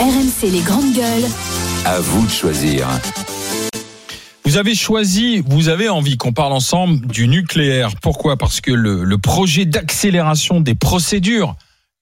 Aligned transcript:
RMC 0.00 0.50
les 0.50 0.62
grandes 0.62 0.94
gueules. 0.94 1.28
À 1.84 2.00
vous 2.00 2.24
de 2.24 2.30
choisir. 2.30 2.88
Vous 4.46 4.56
avez 4.56 4.74
choisi, 4.74 5.42
vous 5.46 5.68
avez 5.68 5.90
envie 5.90 6.16
qu'on 6.16 6.32
parle 6.32 6.54
ensemble 6.54 7.06
du 7.06 7.28
nucléaire. 7.28 7.90
Pourquoi? 8.00 8.38
Parce 8.38 8.62
que 8.62 8.70
le, 8.70 9.04
le 9.04 9.18
projet 9.18 9.66
d'accélération 9.66 10.62
des 10.62 10.74
procédures 10.74 11.54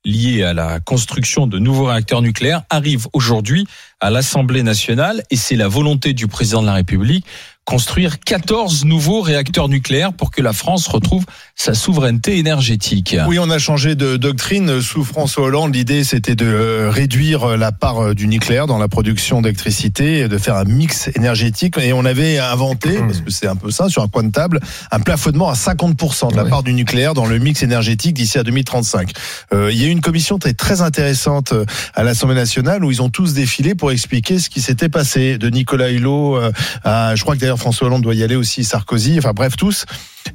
liées 0.04 0.44
à 0.44 0.54
la 0.54 0.78
construction 0.78 1.48
de 1.48 1.58
nouveaux 1.58 1.86
réacteurs 1.86 2.22
nucléaires 2.22 2.62
arrive 2.70 3.08
aujourd'hui 3.14 3.66
à 3.98 4.10
l'Assemblée 4.10 4.62
nationale 4.62 5.24
et 5.30 5.36
c'est 5.36 5.56
la 5.56 5.66
volonté 5.66 6.12
du 6.12 6.28
président 6.28 6.62
de 6.62 6.66
la 6.66 6.74
République 6.74 7.26
construire 7.68 8.18
14 8.20 8.86
nouveaux 8.86 9.20
réacteurs 9.20 9.68
nucléaires 9.68 10.14
pour 10.14 10.30
que 10.30 10.40
la 10.40 10.54
France 10.54 10.88
retrouve 10.88 11.26
sa 11.54 11.74
souveraineté 11.74 12.38
énergétique. 12.38 13.14
Oui, 13.28 13.38
on 13.38 13.50
a 13.50 13.58
changé 13.58 13.94
de 13.94 14.16
doctrine 14.16 14.80
sous 14.80 15.04
François 15.04 15.44
Hollande. 15.44 15.74
L'idée, 15.74 16.02
c'était 16.02 16.34
de 16.34 16.46
euh, 16.46 16.90
réduire 16.90 17.58
la 17.58 17.70
part 17.70 17.98
euh, 17.98 18.14
du 18.14 18.26
nucléaire 18.26 18.66
dans 18.66 18.78
la 18.78 18.88
production 18.88 19.42
d'électricité, 19.42 20.28
de 20.28 20.38
faire 20.38 20.56
un 20.56 20.64
mix 20.64 21.10
énergétique. 21.14 21.76
Et 21.76 21.92
on 21.92 22.06
avait 22.06 22.38
inventé, 22.38 23.00
parce 23.00 23.20
que 23.20 23.30
c'est 23.30 23.48
un 23.48 23.56
peu 23.56 23.70
ça, 23.70 23.90
sur 23.90 24.02
un 24.02 24.08
coin 24.08 24.22
de 24.22 24.32
table, 24.32 24.60
un 24.90 25.00
plafonnement 25.00 25.50
à 25.50 25.54
50% 25.54 26.32
de 26.32 26.36
la 26.36 26.46
part 26.46 26.62
du 26.62 26.72
nucléaire 26.72 27.12
dans 27.12 27.26
le 27.26 27.38
mix 27.38 27.62
énergétique 27.62 28.14
d'ici 28.14 28.38
à 28.38 28.44
2035. 28.44 29.10
Euh, 29.52 29.70
il 29.70 29.78
y 29.78 29.84
a 29.84 29.88
eu 29.88 29.90
une 29.90 30.00
commission 30.00 30.38
très, 30.38 30.54
très 30.54 30.80
intéressante 30.80 31.52
euh, 31.52 31.66
à 31.94 32.02
l'Assemblée 32.02 32.36
nationale 32.36 32.82
où 32.82 32.90
ils 32.90 33.02
ont 33.02 33.10
tous 33.10 33.34
défilé 33.34 33.74
pour 33.74 33.90
expliquer 33.90 34.38
ce 34.38 34.48
qui 34.48 34.62
s'était 34.62 34.88
passé. 34.88 35.36
De 35.36 35.50
Nicolas 35.50 35.90
Hulot 35.90 36.40
à, 36.84 37.14
je 37.14 37.22
crois 37.22 37.34
que 37.34 37.40
d'ailleurs 37.40 37.57
François 37.58 37.86
Hollande 37.86 38.02
doit 38.02 38.14
y 38.14 38.22
aller 38.22 38.36
aussi, 38.36 38.64
Sarkozy, 38.64 39.18
enfin 39.18 39.32
bref, 39.34 39.56
tous. 39.56 39.84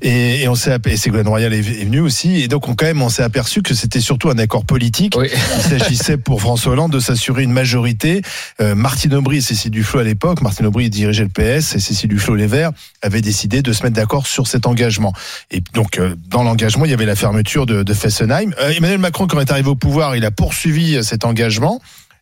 Et, 0.01 0.43
et 0.43 0.47
on 0.47 0.55
s'est 0.55 0.75
et 0.85 0.97
Ségolène 0.97 1.27
Royal 1.27 1.53
est, 1.53 1.59
est 1.59 1.85
venu 1.85 1.99
aussi. 1.99 2.41
Et 2.41 2.47
donc 2.47 2.67
on, 2.67 2.75
quand 2.75 2.85
même 2.85 3.01
on 3.01 3.09
s'est 3.09 3.23
aperçu 3.23 3.61
que 3.61 3.73
c'était 3.73 3.99
surtout 3.99 4.29
un 4.29 4.37
accord 4.37 4.65
politique. 4.65 5.15
Oui. 5.17 5.27
Il 5.31 5.61
s'agissait 5.61 6.17
pour 6.17 6.41
François 6.41 6.73
Hollande 6.73 6.91
de 6.91 6.99
s'assurer 6.99 7.43
une 7.43 7.51
majorité. 7.51 8.21
Euh, 8.61 8.75
Martine 8.75 9.13
Aubry 9.13 9.37
et 9.37 9.41
Cécile 9.41 9.71
Duflot 9.71 9.99
à 9.99 10.03
l'époque, 10.03 10.41
Martine 10.41 10.65
Aubry 10.65 10.89
dirigeait 10.89 11.23
le 11.25 11.29
PS 11.29 11.75
et 11.75 11.79
Cécile 11.79 12.09
Duflot 12.09 12.35
les 12.35 12.47
Verts 12.47 12.71
avaient 13.01 13.21
décidé 13.21 13.61
de 13.61 13.71
se 13.71 13.83
mettre 13.83 13.95
d'accord 13.95 14.27
sur 14.27 14.47
cet 14.47 14.65
engagement. 14.65 15.13
Et 15.51 15.61
donc 15.73 15.97
euh, 15.97 16.15
dans 16.29 16.43
l'engagement 16.43 16.85
il 16.85 16.91
y 16.91 16.93
avait 16.93 17.05
la 17.05 17.15
fermeture 17.15 17.65
de, 17.65 17.83
de 17.83 17.93
Fessenheim. 17.93 18.53
Euh, 18.59 18.73
Emmanuel 18.75 18.99
Macron 18.99 19.27
quand 19.27 19.37
il 19.37 19.41
est 19.41 19.51
arrivé 19.51 19.69
au 19.69 19.75
pouvoir, 19.75 20.15
il 20.15 20.25
a 20.25 20.31
poursuivi 20.31 21.03
cet 21.03 21.25
engagement. 21.25 21.81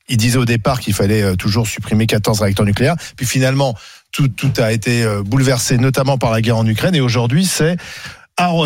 Il 0.09 0.17
disait 0.17 0.37
au 0.37 0.45
départ 0.45 0.81
qu'il 0.81 0.93
fallait 0.93 1.37
toujours 1.37 1.67
supprimer 1.67 2.05
14 2.05 2.41
réacteurs 2.41 2.65
nucléaires. 2.65 2.95
Puis 3.15 3.25
finalement, 3.25 3.77
tout, 4.11 4.27
tout 4.27 4.51
a 4.57 4.71
été 4.71 5.03
euh, 5.03 5.23
bouleversé, 5.23 5.77
notamment 5.77 6.17
par 6.17 6.31
la 6.31 6.41
guerre 6.41 6.57
en 6.57 6.65
Ukraine. 6.65 6.95
Et 6.95 7.01
aujourd'hui, 7.01 7.45
c'est 7.45 7.77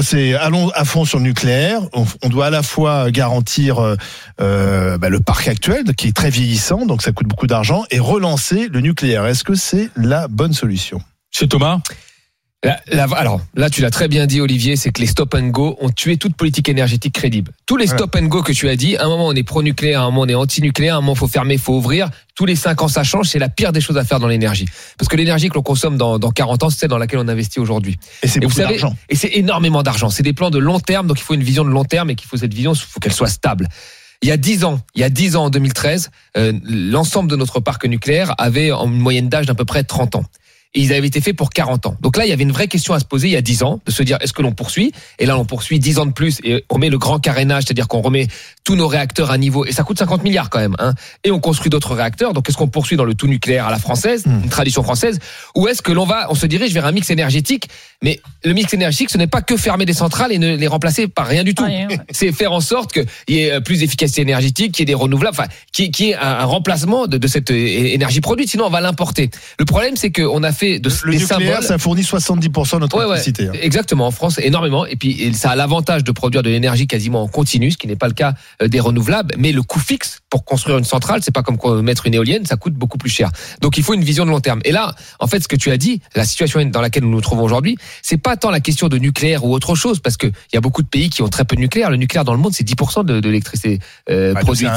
c'est 0.02 0.36
allons 0.36 0.70
à 0.70 0.86
fond 0.86 1.04
sur 1.04 1.18
le 1.18 1.26
nucléaire. 1.26 1.82
On, 1.94 2.06
on 2.24 2.30
doit 2.30 2.46
à 2.46 2.50
la 2.50 2.64
fois 2.64 3.12
garantir 3.12 3.80
euh, 3.80 3.96
euh, 4.40 4.98
bah, 4.98 5.10
le 5.10 5.20
parc 5.20 5.48
actuel 5.48 5.84
qui 5.96 6.08
est 6.08 6.16
très 6.16 6.30
vieillissant, 6.30 6.86
donc 6.86 7.02
ça 7.02 7.12
coûte 7.12 7.28
beaucoup 7.28 7.48
d'argent, 7.48 7.84
et 7.92 8.00
relancer 8.00 8.70
le 8.72 8.80
nucléaire. 8.80 9.26
Est-ce 9.26 9.44
que 9.44 9.56
c'est 9.56 9.90
la 9.96 10.28
bonne 10.28 10.54
solution? 10.54 11.02
C'est 11.32 11.48
Thomas? 11.48 11.80
Alors, 12.92 13.42
là, 13.56 13.70
tu 13.70 13.82
l'as 13.82 13.90
très 13.90 14.08
bien 14.08 14.26
dit, 14.26 14.42
Olivier, 14.42 14.76
c'est 14.76 14.92
que 14.92 15.02
les 15.02 15.08
stop 15.08 15.34
and 15.36 15.48
go 15.48 15.78
ont 15.80 15.90
tué 15.90 16.18
toute 16.18 16.36
politique 16.36 16.70
énergétique 16.70 17.14
crédible. 17.14 17.52
Tous 17.66 17.78
les 17.78 17.88
stop 17.88 18.16
and 18.16 18.26
go 18.26 18.42
que 18.42 18.52
tu 18.52 18.70
as 18.70 18.76
dit, 18.76 18.98
à 18.98 19.06
un 19.06 19.08
moment 19.08 19.28
on 19.28 19.34
est 19.34 19.44
pro-nucléaire, 19.44 20.02
à 20.02 20.04
un 20.04 20.06
moment 20.08 20.22
on 20.22 20.28
est 20.28 20.36
anti-nucléaire, 20.36 20.96
à 20.96 20.98
un 20.98 21.02
moment 21.02 21.16
faut 21.16 21.28
fermer, 21.28 21.58
faut 21.58 21.74
ouvrir. 21.74 22.10
Tous 22.36 22.46
les 22.46 22.56
cinq 22.56 22.82
ans 22.82 22.88
ça 22.88 23.04
change, 23.04 23.30
c'est 23.30 23.40
la 23.40 23.50
pire 23.50 23.72
des 23.72 23.82
choses 23.82 23.98
à 23.98 24.04
faire 24.04 24.20
dans 24.20 24.28
l'énergie. 24.28 24.66
Parce 24.98 25.08
que 25.08 25.16
l'énergie 25.16 25.50
que 25.50 25.56
l'on 25.56 25.62
consomme 25.62 25.98
dans, 25.98 26.20
dans 26.20 26.32
40 26.32 26.64
ans, 26.64 26.70
c'est 26.70 26.80
celle 26.80 26.90
dans 26.90 26.98
laquelle 26.98 27.20
on 27.20 27.28
investit 27.28 27.60
aujourd'hui. 27.60 27.98
Et 28.24 28.28
c'est 28.28 28.40
beaucoup 28.40 28.56
d'argent. 28.56 28.96
et 29.10 29.16
c'est 29.16 29.32
énormément 29.34 29.84
d'argent. 29.84 30.10
C'est 30.10 30.24
des 30.24 30.34
plans 30.34 30.50
de 30.50 30.60
long 30.60 30.80
terme, 30.80 31.08
donc 31.08 31.20
il 31.20 31.24
faut 31.24 31.34
une 31.34 31.44
vision 31.44 31.64
de 31.64 31.70
long 31.70 31.86
terme 31.86 32.10
et 32.10 32.16
qu'il 32.16 32.28
faut 32.28 32.38
cette 32.38 32.54
vision, 32.54 32.74
il 32.74 32.80
faut 32.80 33.00
qu'elle 33.00 33.14
soit 33.14 33.28
stable. 33.28 33.68
Il 34.22 34.30
y 34.30 34.32
a 34.32 34.38
10 34.38 34.64
ans, 34.64 34.80
il 34.96 35.02
y 35.02 35.04
a 35.04 35.10
10 35.10 35.36
ans 35.36 35.46
en 35.46 35.50
2013, 35.50 36.10
euh, 36.38 36.54
l'ensemble 36.64 37.30
de 37.30 37.36
notre 37.36 37.60
parc 37.60 37.86
nucléaire 37.86 38.34
avait 38.38 38.72
en 38.72 38.88
une 38.88 39.00
moyenne 39.00 39.30
d'âge 39.30 39.46
d'à 39.46 39.56
peu 39.56 39.66
près 39.66 39.84
30 39.84 40.16
ans. 40.16 40.24
Et 40.76 40.82
ils 40.82 40.94
avaient 40.94 41.08
été 41.08 41.22
faits 41.22 41.36
pour 41.36 41.50
40 41.50 41.88
ans. 41.88 41.96
Donc 42.02 42.18
là, 42.18 42.26
il 42.26 42.30
y 42.30 42.34
avait 42.34 42.44
une 42.44 42.52
vraie 42.52 42.68
question 42.68 42.94
à 42.94 43.00
se 43.00 43.06
poser 43.06 43.30
il 43.30 43.32
y 43.32 43.38
a 43.38 43.42
10 43.42 43.64
ans, 43.64 43.80
de 43.86 43.92
se 43.92 44.04
dire 44.04 44.18
est-ce 44.22 44.34
que 44.34 44.42
l'on 44.42 44.52
poursuit? 44.52 44.92
Et 45.20 45.26
là, 45.26 45.38
on 45.38 45.46
poursuit 45.46 45.80
10 45.80 46.00
ans 46.00 46.06
de 46.06 46.12
plus 46.12 46.40
et 46.44 46.66
on 46.70 46.78
met 46.78 46.90
le 46.90 46.98
grand 46.98 47.20
carénage, 47.20 47.64
c'est-à-dire 47.64 47.88
qu'on 47.88 48.02
remet 48.02 48.28
tous 48.64 48.76
nos 48.76 48.88
réacteurs 48.88 49.32
à 49.32 49.38
niveau. 49.38 49.66
Et 49.66 49.72
ça 49.72 49.84
coûte 49.84 49.98
50 49.98 50.24
milliards 50.24 50.50
quand 50.50 50.60
même. 50.60 50.76
Hein, 50.80 50.94
et 51.24 51.32
on 51.32 51.40
construit 51.40 51.70
d'autres 51.70 51.96
réacteurs. 51.96 52.34
Donc 52.34 52.50
est-ce 52.50 52.58
qu'on 52.58 52.68
poursuit 52.68 52.98
dans 52.98 53.06
le 53.06 53.16
tout 53.16 53.28
nucléaire 53.28 53.68
à 53.68 53.72
la 53.72 53.80
française, 53.80 54.24
une 54.26 54.50
tradition 54.50 54.84
française? 54.84 55.20
Ou 55.56 55.68
est-ce 55.68 55.82
que 55.82 55.92
l'on 55.92 56.06
va, 56.06 56.28
on 56.30 56.36
se 56.36 56.46
dirige 56.46 56.74
vers 56.74 56.86
un 56.86 56.92
mix 56.92 57.10
énergétique? 57.10 57.70
Mais 58.04 58.20
le 58.44 58.54
mix 58.54 58.74
énergétique, 58.74 59.10
ce 59.10 59.18
n'est 59.18 59.28
pas 59.28 59.42
que 59.42 59.56
fermer 59.56 59.86
des 59.86 59.94
centrales 59.94 60.32
et 60.34 60.40
ne 60.40 60.58
les 60.58 60.68
remplacer 60.68 61.08
par 61.08 61.28
rien 61.28 61.44
du 61.44 61.56
tout. 61.56 61.64
Ouais. 61.64 61.88
C'est 62.12 62.32
faire 62.32 62.52
en 62.52 62.62
sorte 62.62 62.92
qu'il 62.92 63.06
y 63.30 63.40
ait 63.40 63.52
euh, 63.54 63.60
plus 63.62 63.80
d'efficacité 63.80 64.22
énergétique, 64.22 64.74
qu'il 64.74 64.82
y 64.82 64.84
ait 64.84 64.94
des 64.94 64.94
renouvelables, 64.94 65.36
enfin, 65.40 65.50
qu'il 65.72 65.96
y 66.00 66.10
ait 66.10 66.16
un, 66.16 66.46
remplacement 66.46 67.08
de, 67.08 67.18
de 67.18 67.28
cette 67.28 67.52
euh, 67.52 67.56
énergie 67.56 68.22
produite. 68.22 68.50
Sinon, 68.50 68.66
on 68.66 68.70
va 68.70 68.82
l'importer. 68.82 69.30
Le 69.58 69.66
problème, 69.66 69.96
c'est 69.96 70.12
qu'on 70.12 70.44
a 70.44 70.52
fait 70.52 70.65
de, 70.80 70.90
Le 71.04 71.12
des 71.12 71.18
nucléaire, 71.20 71.28
symboles. 71.56 71.64
ça 71.64 71.78
fournit 71.78 72.02
70% 72.04 72.76
de 72.76 72.80
notre 72.82 72.98
Ouais, 72.98 73.06
électricité. 73.06 73.48
hein. 73.48 73.52
Exactement, 73.62 74.08
en 74.08 74.12
France, 74.12 74.40
énormément. 74.42 74.86
Et 74.86 74.96
puis, 74.96 75.34
ça 75.34 75.52
a 75.52 75.56
l'avantage 75.56 76.04
de 76.04 76.12
produire 76.12 76.44
de 76.44 76.50
l'énergie 76.50 76.88
quasiment 76.88 77.22
en 77.24 77.28
continu, 77.28 77.72
ce 77.72 77.78
qui 77.78 77.88
n'est 77.88 77.96
pas 77.96 78.08
le 78.08 78.14
cas 78.14 78.34
euh, 78.62 78.68
des 78.68 78.80
renouvelables. 78.80 79.36
Mais 79.38 79.52
le 79.52 79.62
coût 79.64 79.80
fixe 79.80 80.20
pour 80.30 80.46
construire 80.46 80.78
une 80.78 80.84
centrale, 80.84 81.22
c'est 81.24 81.34
pas 81.34 81.44
comme 81.44 81.58
mettre 81.82 82.06
une 82.08 82.14
éolienne, 82.14 82.46
ça 82.46 82.56
coûte 82.58 82.74
beaucoup 82.74 82.98
plus 82.98 83.10
cher. 83.10 83.30
Donc, 83.62 83.78
il 83.78 83.84
faut 83.84 83.94
une 83.94 84.04
vision 84.04 84.26
de 84.26 84.30
long 84.32 84.40
terme. 84.42 84.60
Et 84.66 84.72
là, 84.72 84.94
en 85.20 85.28
fait, 85.28 85.40
ce 85.42 85.48
que 85.48 85.56
tu 85.56 85.72
as 85.72 85.78
dit, 85.78 86.02
la 86.16 86.26
situation 86.26 86.64
dans 86.66 86.82
laquelle 86.82 87.04
nous 87.04 87.10
nous 87.12 87.22
trouvons 87.22 87.44
aujourd'hui, 87.44 87.78
c'est 88.02 88.18
pas 88.18 88.36
tant 88.38 88.50
la 88.52 88.60
question 88.60 88.88
de 88.90 88.98
nucléaire 88.98 89.46
ou 89.46 89.54
autre 89.54 89.76
chose, 89.76 90.00
parce 90.00 90.18
que 90.18 90.28
il 90.28 90.56
y 90.56 90.58
a 90.58 90.62
beaucoup 90.62 90.82
de 90.84 90.88
pays 90.88 91.10
qui 91.10 91.22
ont 91.22 91.28
très 91.30 91.46
peu 91.46 91.56
de 91.56 91.62
nucléaire. 91.62 91.90
Le 91.90 91.98
nucléaire 91.98 92.26
dans 92.26 92.34
le 92.34 92.40
monde, 92.40 92.54
c'est 92.54 92.68
10% 92.68 93.06
de, 93.06 93.20
de 93.20 93.28
l'électricité 93.30 93.80
euh, 94.10 94.34
Bah, 94.34 94.42
produite. 94.42 94.70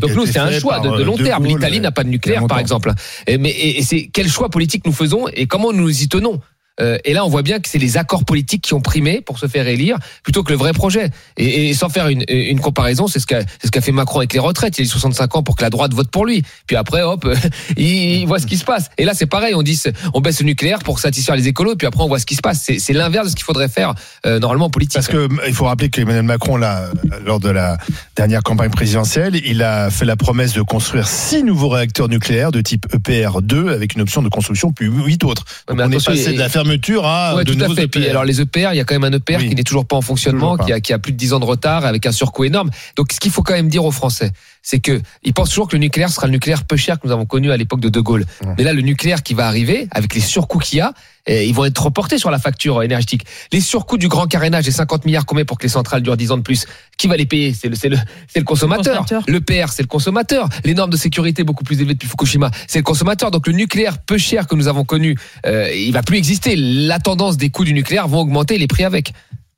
Donc 0.00 0.10
nous, 0.14 0.26
c'est 0.26 0.38
un 0.38 0.50
choix 0.58 0.80
de, 0.80 0.88
de 0.88 0.94
euh, 1.02 1.04
long 1.04 1.16
terme. 1.16 1.44
L'Italie 1.46 1.80
n'a 1.80 1.90
pas 1.92 2.04
de 2.04 2.08
nucléaire, 2.08 2.46
par 2.46 2.58
exemple. 2.58 2.92
Et, 3.26 3.38
mais 3.38 3.50
et, 3.50 3.78
et 3.78 3.82
c'est 3.82 4.08
quel 4.12 4.28
choix 4.28 4.48
politique 4.50 4.84
nous 4.86 4.92
faisons 4.92 5.15
et 5.32 5.46
comment 5.46 5.72
nous 5.72 6.02
y 6.02 6.08
tenons. 6.08 6.40
Euh, 6.80 6.98
et 7.04 7.12
là, 7.12 7.24
on 7.24 7.28
voit 7.28 7.42
bien 7.42 7.58
que 7.60 7.68
c'est 7.68 7.78
les 7.78 7.96
accords 7.96 8.24
politiques 8.24 8.62
qui 8.62 8.74
ont 8.74 8.80
primé 8.80 9.20
pour 9.20 9.38
se 9.38 9.46
faire 9.46 9.66
élire 9.66 9.98
plutôt 10.22 10.42
que 10.42 10.50
le 10.50 10.58
vrai 10.58 10.72
projet. 10.72 11.10
Et, 11.36 11.68
et 11.68 11.74
sans 11.74 11.88
faire 11.88 12.08
une, 12.08 12.24
une 12.28 12.60
comparaison, 12.60 13.08
c'est 13.08 13.20
ce 13.20 13.26
qu'a 13.26 13.40
ce 13.64 13.70
qu'a 13.70 13.80
fait 13.80 13.92
Macron 13.92 14.18
avec 14.18 14.32
les 14.32 14.38
retraites. 14.38 14.78
Il 14.78 14.82
a 14.82 14.84
eu 14.84 14.88
65 14.88 15.36
ans 15.36 15.42
pour 15.42 15.56
que 15.56 15.62
la 15.62 15.70
droite 15.70 15.94
vote 15.94 16.10
pour 16.10 16.26
lui. 16.26 16.42
Puis 16.66 16.76
après, 16.76 17.02
hop, 17.02 17.26
il, 17.76 17.86
il 17.86 18.26
voit 18.26 18.38
ce 18.38 18.46
qui 18.46 18.56
se 18.56 18.64
passe. 18.64 18.90
Et 18.98 19.04
là, 19.04 19.14
c'est 19.14 19.26
pareil. 19.26 19.54
On 19.54 19.62
dit, 19.62 19.80
on 20.14 20.20
baisse 20.20 20.40
le 20.40 20.46
nucléaire 20.46 20.80
pour 20.80 20.98
satisfaire 20.98 21.36
les 21.36 21.48
écolos. 21.48 21.76
Puis 21.76 21.86
après, 21.86 22.02
on 22.02 22.08
voit 22.08 22.18
ce 22.18 22.26
qui 22.26 22.34
se 22.34 22.42
passe. 22.42 22.70
C'est 22.78 22.92
l'inverse 22.92 23.26
de 23.26 23.30
ce 23.30 23.36
qu'il 23.36 23.44
faudrait 23.44 23.68
faire 23.68 23.94
euh, 24.24 24.38
normalement 24.38 24.66
en 24.66 24.70
politique. 24.70 24.94
Parce 24.94 25.08
que 25.08 25.28
il 25.46 25.54
faut 25.54 25.64
rappeler 25.64 25.88
qu'Emmanuel 25.88 26.24
Macron, 26.24 26.56
là, 26.56 26.90
lors 27.24 27.40
de 27.40 27.50
la 27.50 27.78
dernière 28.16 28.42
campagne 28.42 28.70
présidentielle, 28.70 29.40
il 29.44 29.62
a 29.62 29.90
fait 29.90 30.04
la 30.04 30.16
promesse 30.16 30.52
de 30.52 30.62
construire 30.62 31.08
six 31.08 31.42
nouveaux 31.42 31.68
réacteurs 31.68 32.08
nucléaires 32.08 32.52
de 32.52 32.60
type 32.60 32.86
EPR2 32.94 33.68
avec 33.72 33.94
une 33.94 34.02
option 34.02 34.22
de 34.22 34.28
construction 34.28 34.72
puis 34.72 34.86
huit 34.86 35.24
autres. 35.24 35.44
Donc 35.68 35.78
on 35.80 35.90
est 35.90 36.04
passé 36.04 36.32
de 36.32 36.38
la 36.38 36.48
fermeture 36.66 37.06
à 37.06 37.34
Ouais, 37.36 37.44
de 37.44 37.52
tout 37.54 37.64
à 37.64 37.68
fait. 37.74 37.86
Puis 37.88 38.00
EPR. 38.02 38.10
alors 38.10 38.24
les 38.24 38.40
EPR, 38.40 38.68
il 38.72 38.76
y 38.76 38.80
a 38.80 38.84
quand 38.84 38.98
même 38.98 39.04
un 39.04 39.16
EPR 39.16 39.36
Oui. 39.38 39.48
qui 39.48 39.54
n'est 39.54 39.62
toujours 39.62 39.86
pas 39.86 39.96
en 39.96 40.00
fonctionnement, 40.02 40.56
pas. 40.56 40.64
qui 40.64 40.72
a, 40.72 40.80
qui 40.80 40.92
a 40.92 40.98
plus 40.98 41.12
de 41.12 41.16
10 41.16 41.32
ans 41.34 41.40
de 41.40 41.44
retard, 41.44 41.84
avec 41.84 42.06
un 42.06 42.12
surcoût 42.12 42.44
énorme. 42.44 42.70
Donc 42.96 43.12
ce 43.12 43.20
qu'il 43.20 43.30
faut 43.30 43.42
quand 43.42 43.54
même 43.54 43.68
dire 43.68 43.84
aux 43.84 43.90
Français, 43.90 44.32
c'est 44.62 44.80
que 44.80 45.00
ils 45.22 45.32
pensent 45.32 45.50
toujours 45.50 45.68
que 45.68 45.76
le 45.76 45.80
nucléaire 45.80 46.10
sera 46.10 46.26
le 46.26 46.32
nucléaire 46.32 46.64
peu 46.64 46.76
cher 46.76 46.98
que 47.00 47.06
nous 47.06 47.12
avons 47.12 47.26
connu 47.26 47.50
à 47.52 47.56
l'époque 47.56 47.80
de 47.80 47.88
De 47.88 48.00
Gaulle. 48.00 48.26
Mais 48.58 48.64
là, 48.64 48.72
le 48.72 48.82
nucléaire 48.82 49.22
qui 49.22 49.34
va 49.34 49.46
arriver, 49.46 49.88
avec 49.92 50.14
les 50.14 50.20
surcoûts 50.20 50.58
qu'il 50.58 50.78
y 50.78 50.80
a, 50.80 50.92
ils 51.28 51.54
vont 51.54 51.64
être 51.64 51.82
reportés 51.82 52.18
sur 52.18 52.30
la 52.30 52.38
facture 52.38 52.82
énergétique. 52.82 53.24
Les 53.52 53.60
surcoûts 53.60 53.98
du 53.98 54.08
grand 54.08 54.26
carénage, 54.26 54.66
les 54.66 54.72
50 54.72 55.04
milliards 55.04 55.26
qu'on 55.26 55.34
met 55.34 55.44
pour 55.44 55.58
que 55.58 55.64
les 55.64 55.68
centrales 55.68 56.02
durent 56.02 56.16
10 56.16 56.32
ans 56.32 56.36
de 56.36 56.42
plus, 56.42 56.66
qui 56.96 57.06
va 57.08 57.16
les 57.16 57.26
payer? 57.26 57.52
C'est 57.52 57.68
le, 57.68 57.74
c'est 57.74 57.88
le, 57.88 57.96
c'est 58.28 58.38
le 58.38 58.44
consommateur. 58.44 59.04
Le 59.26 59.40
PR, 59.40 59.72
c'est 59.72 59.82
le 59.82 59.88
consommateur. 59.88 60.48
Les 60.64 60.74
normes 60.74 60.90
de 60.90 60.96
sécurité 60.96 61.44
beaucoup 61.44 61.64
plus 61.64 61.80
élevées 61.80 61.94
depuis 61.94 62.08
Fukushima, 62.08 62.50
c'est 62.66 62.78
le 62.78 62.84
consommateur. 62.84 63.30
Donc 63.30 63.46
le 63.46 63.52
nucléaire 63.52 63.98
peu 63.98 64.18
cher 64.18 64.46
que 64.46 64.54
nous 64.54 64.68
avons 64.68 64.84
connu, 64.84 65.16
euh, 65.46 65.70
il 65.74 65.92
va 65.92 66.02
plus 66.02 66.16
exister. 66.16 66.54
La 66.56 66.98
tendance 66.98 67.36
des 67.36 67.50
coûts 67.50 67.64
du 67.64 67.74
nucléaire 67.74 68.08
vont 68.08 68.20
augmenter, 68.20 68.58
les 68.58 68.66
prix 68.66 68.84
avec. 68.84 69.12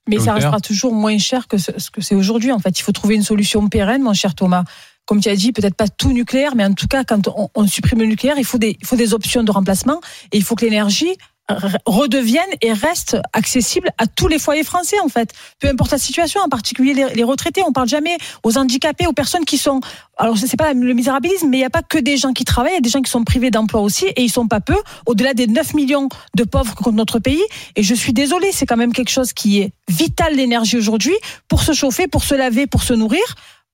Mais 0.08 0.18
ça 0.18 0.32
restera 0.32 0.60
toujours 0.60 0.94
moins 0.94 1.18
cher 1.18 1.48
que 1.48 1.58
ce, 1.58 1.70
ce 1.76 1.90
que 1.90 2.00
c'est 2.00 2.14
aujourd'hui. 2.14 2.50
En 2.52 2.58
fait, 2.58 2.78
il 2.78 2.82
faut 2.82 2.92
trouver 2.92 3.14
une 3.14 3.22
solution 3.22 3.68
pérenne, 3.68 4.02
mon 4.02 4.14
cher 4.14 4.34
Thomas. 4.34 4.64
Comme 5.04 5.20
tu 5.20 5.28
as 5.28 5.36
dit, 5.36 5.52
peut-être 5.52 5.74
pas 5.74 5.88
tout 5.88 6.12
nucléaire, 6.12 6.54
mais 6.54 6.64
en 6.64 6.74
tout 6.74 6.86
cas, 6.86 7.02
quand 7.04 7.28
on, 7.28 7.48
on 7.54 7.66
supprime 7.66 7.98
le 7.98 8.06
nucléaire, 8.06 8.36
il 8.38 8.44
faut 8.44 8.58
des, 8.58 8.76
il 8.80 8.86
faut 8.86 8.96
des 8.96 9.14
options 9.14 9.42
de 9.42 9.50
remplacement 9.50 10.00
et 10.32 10.36
il 10.36 10.42
faut 10.42 10.54
que 10.54 10.64
l'énergie 10.64 11.16
r- 11.50 11.76
redevienne 11.86 12.48
et 12.62 12.72
reste 12.72 13.16
accessible 13.32 13.90
à 13.98 14.06
tous 14.06 14.28
les 14.28 14.38
foyers 14.38 14.64
français 14.64 14.96
en 15.04 15.08
fait. 15.08 15.32
Peu 15.60 15.68
importe 15.68 15.90
la 15.92 15.98
situation, 15.98 16.40
en 16.40 16.48
particulier 16.48 16.94
les, 17.14 17.24
retraités. 17.24 17.62
On 17.66 17.72
parle 17.72 17.88
jamais 17.88 18.16
aux 18.42 18.56
handicapés, 18.58 19.06
aux 19.06 19.12
personnes 19.12 19.44
qui 19.44 19.58
sont. 19.58 19.80
Alors 20.16 20.36
c'est 20.38 20.56
pas 20.56 20.72
le 20.72 20.94
misérabilisme, 20.94 21.48
mais 21.48 21.58
il 21.58 21.60
n'y 21.60 21.66
a 21.66 21.70
pas 21.70 21.82
que 21.82 21.98
des 21.98 22.16
gens 22.16 22.32
qui 22.32 22.44
travaillent, 22.44 22.72
il 22.72 22.76
y 22.76 22.78
a 22.78 22.82
des 22.82 22.90
gens 22.90 23.02
qui 23.02 23.10
sont 23.10 23.24
privés 23.24 23.50
d'emploi 23.50 23.80
aussi 23.82 24.06
et 24.06 24.22
ils 24.22 24.30
sont 24.30 24.48
pas 24.48 24.60
peu. 24.60 24.76
Au-delà 25.06 25.34
des 25.34 25.46
9 25.46 25.74
millions 25.74 26.08
de 26.36 26.44
pauvres 26.44 26.74
que 26.74 26.82
compte 26.82 26.94
notre 26.96 27.18
pays. 27.18 27.42
Et 27.76 27.82
je 27.82 27.94
suis 27.94 28.12
désolée, 28.12 28.50
c'est 28.52 28.66
quand 28.66 28.76
même 28.76 28.92
quelque 28.92 29.10
chose 29.10 29.32
qui 29.32 29.60
est 29.60 29.72
vital 29.88 30.34
l'énergie 30.34 30.76
aujourd'hui 30.76 31.14
pour 31.48 31.62
se 31.62 31.72
chauffer, 31.72 32.08
pour 32.08 32.24
se 32.24 32.34
laver, 32.34 32.66
pour 32.66 32.82
se 32.82 32.94
nourrir. 32.94 33.22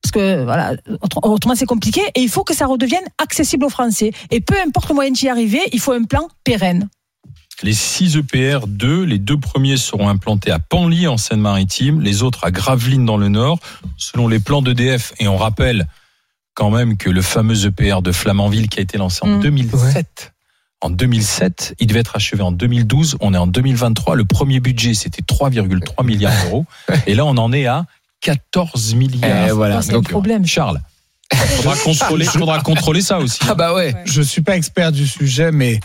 Parce 0.03 0.12
que 0.12 0.44
voilà, 0.44 0.75
autre- 1.00 1.19
autrement 1.23 1.55
c'est 1.55 1.65
compliqué 1.65 2.03
et 2.15 2.21
il 2.21 2.29
faut 2.29 2.44
que 2.44 2.55
ça 2.55 2.67
redevienne 2.67 3.05
accessible 3.17 3.65
aux 3.65 3.71
Français. 3.71 4.11
Et 4.31 4.41
peu 4.43 4.55
importe 4.67 4.91
le 4.91 4.94
moyen 4.94 5.11
d'y 5.12 5.29
arriver, 5.31 5.62
il 5.73 5.81
faut 5.81 5.93
un 5.93 6.05
plan 6.05 6.29
pérenne. 6.44 6.88
Les 7.62 7.72
6 7.72 8.16
EPR 8.16 8.66
2, 8.66 9.04
les 9.04 9.18
deux 9.18 9.38
premiers 9.38 9.76
seront 9.76 10.08
implantés 10.08 10.50
à 10.50 10.58
Panly 10.58 11.06
en 11.06 11.16
Seine-Maritime, 11.16 12.00
les 12.00 12.22
autres 12.22 12.44
à 12.44 12.50
Gravelines 12.50 13.06
dans 13.06 13.16
le 13.16 13.28
Nord, 13.28 13.58
selon 13.96 14.28
les 14.28 14.38
plans 14.40 14.60
d'EDF. 14.60 15.12
Et 15.20 15.28
on 15.28 15.36
rappelle 15.36 15.86
quand 16.54 16.70
même 16.70 16.96
que 16.96 17.08
le 17.10 17.22
fameux 17.22 17.66
EPR 17.66 18.02
de 18.02 18.12
Flamanville 18.12 18.68
qui 18.68 18.80
a 18.80 18.82
été 18.82 18.98
lancé 18.98 19.20
en 19.22 19.28
Mm. 19.38 19.40
2007. 19.40 20.32
En 20.80 20.90
2007, 20.90 21.76
il 21.78 21.86
devait 21.86 22.00
être 22.00 22.16
achevé 22.16 22.42
en 22.42 22.52
2012. 22.52 23.16
On 23.20 23.32
est 23.32 23.38
en 23.38 23.46
2023. 23.46 24.16
Le 24.16 24.24
premier 24.24 24.60
budget, 24.60 24.92
c'était 24.92 25.22
3,3 25.22 26.04
milliards 26.04 26.34
d'euros. 26.44 26.66
Et 27.06 27.14
là, 27.14 27.24
on 27.24 27.36
en 27.38 27.52
est 27.52 27.66
à 27.66 27.86
14 28.20 28.94
milliards. 28.94 29.48
Eh, 29.48 29.52
voilà. 29.52 29.80
C'est 29.80 29.92
un 29.92 29.94
Donc, 29.94 30.10
problème. 30.10 30.44
Charles, 30.44 30.80
faudra 31.34 31.76
contrôler, 31.76 32.24
faudra 32.26 32.60
contrôler 32.60 33.00
ça 33.00 33.18
aussi. 33.18 33.38
ah 33.48 33.54
bah 33.54 33.72
ouais. 33.74 33.94
Je 34.04 34.20
suis 34.20 34.42
pas 34.42 34.56
expert 34.56 34.92
du 34.92 35.06
sujet, 35.06 35.50
mais 35.52 35.80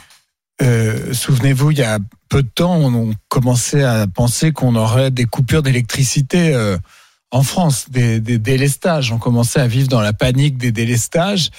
euh, 0.62 1.14
souvenez-vous, 1.14 1.72
il 1.72 1.78
y 1.80 1.84
a 1.84 2.00
peu 2.28 2.44
de 2.44 2.50
temps, 2.54 2.76
on, 2.78 3.14
commençait 3.30 3.84
à 3.84 4.06
penser 4.08 4.52
qu'on 4.52 4.76
aurait 4.76 5.12
des 5.12 5.26
coupures 5.26 5.64
d'électricité 5.64 6.54
euh, 6.54 6.78
en 7.32 7.44
France, 7.44 7.86
des, 7.90 8.20
des 8.20 8.38
délestages. 8.38 9.12
On 9.12 9.18
commençait 9.18 9.60
à 9.60 9.68
vivre 9.68 9.88
dans 9.88 10.02
la 10.02 10.14
panique 10.14 10.58
des 10.58 10.72
délestages, 10.72 11.50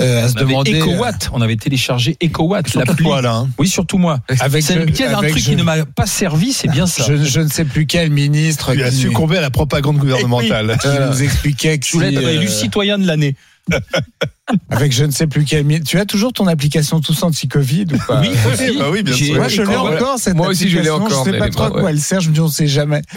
euh, 0.00 0.24
à 0.24 0.28
se 0.28 0.34
On 0.34 0.36
avait 0.38 0.46
demander. 0.46 0.80
EcoWatt, 0.80 1.30
on 1.32 1.40
avait 1.42 1.56
téléchargé 1.56 2.16
EcoWatt, 2.22 2.68
Surtout 2.68 2.94
toi, 2.94 3.22
là. 3.22 3.34
hein. 3.34 3.48
Oui, 3.58 3.68
surtout 3.68 3.98
moi. 3.98 4.20
Avec 4.40 4.62
C'est 4.62 4.74
je- 4.74 4.88
il 4.88 4.96
y 4.98 5.02
a 5.04 5.16
un 5.18 5.22
truc 5.22 5.38
je- 5.38 5.44
qui 5.44 5.56
ne 5.56 5.62
m'a 5.62 5.84
pas 5.84 6.06
servi, 6.06 6.52
c'est 6.52 6.68
bien 6.68 6.86
ça. 6.86 7.04
Je, 7.06 7.16
je 7.22 7.40
ne 7.40 7.48
sais 7.48 7.64
plus 7.64 7.86
quel 7.86 8.10
ministre 8.10 8.74
qui, 8.74 8.96
succombé 8.96 9.36
à 9.38 9.40
la 9.42 9.50
propagande 9.50 9.98
gouvernementale. 9.98 10.76
qui 10.80 10.88
nous 10.88 11.22
expliquait 11.22 11.78
que 11.78 11.86
Je 11.86 11.92
voulais 11.92 12.10
si, 12.10 12.16
être 12.16 12.28
élu 12.28 12.46
euh, 12.46 12.50
citoyen 12.50 12.98
de 12.98 13.06
l'année. 13.06 13.36
avec 14.70 14.92
je 14.92 15.04
ne 15.04 15.10
sais 15.12 15.26
plus 15.28 15.44
quel 15.44 15.64
ministre. 15.64 15.88
Tu 15.88 15.98
as 15.98 16.04
toujours 16.04 16.32
ton 16.32 16.46
application 16.48 17.00
tous 17.00 17.22
anti-Covid 17.22 17.86
ou 17.94 17.98
pas 18.06 18.20
Oui, 18.20 18.30
aussi. 18.52 18.76
bah 18.78 18.86
oui, 18.90 19.02
bien 19.02 19.14
sûr. 19.14 19.36
Moi, 19.36 19.48
je 19.48 19.62
l'ai 19.62 19.76
encore, 19.76 20.18
cette 20.18 20.34
Moi 20.34 20.48
aussi, 20.48 20.68
je 20.68 20.78
l'ai 20.78 20.88
application. 20.88 21.04
encore, 21.06 21.18
Je 21.24 21.30
sais 21.30 21.32
mais 21.32 21.38
pas 21.38 21.48
trop 21.50 21.62
à 21.64 21.70
quoi 21.70 21.90
elle 21.90 22.00
sert. 22.00 22.20
Je 22.20 22.30
me 22.30 22.34
dis, 22.34 22.40
on 22.40 22.48
sait 22.48 22.66
jamais. 22.66 23.02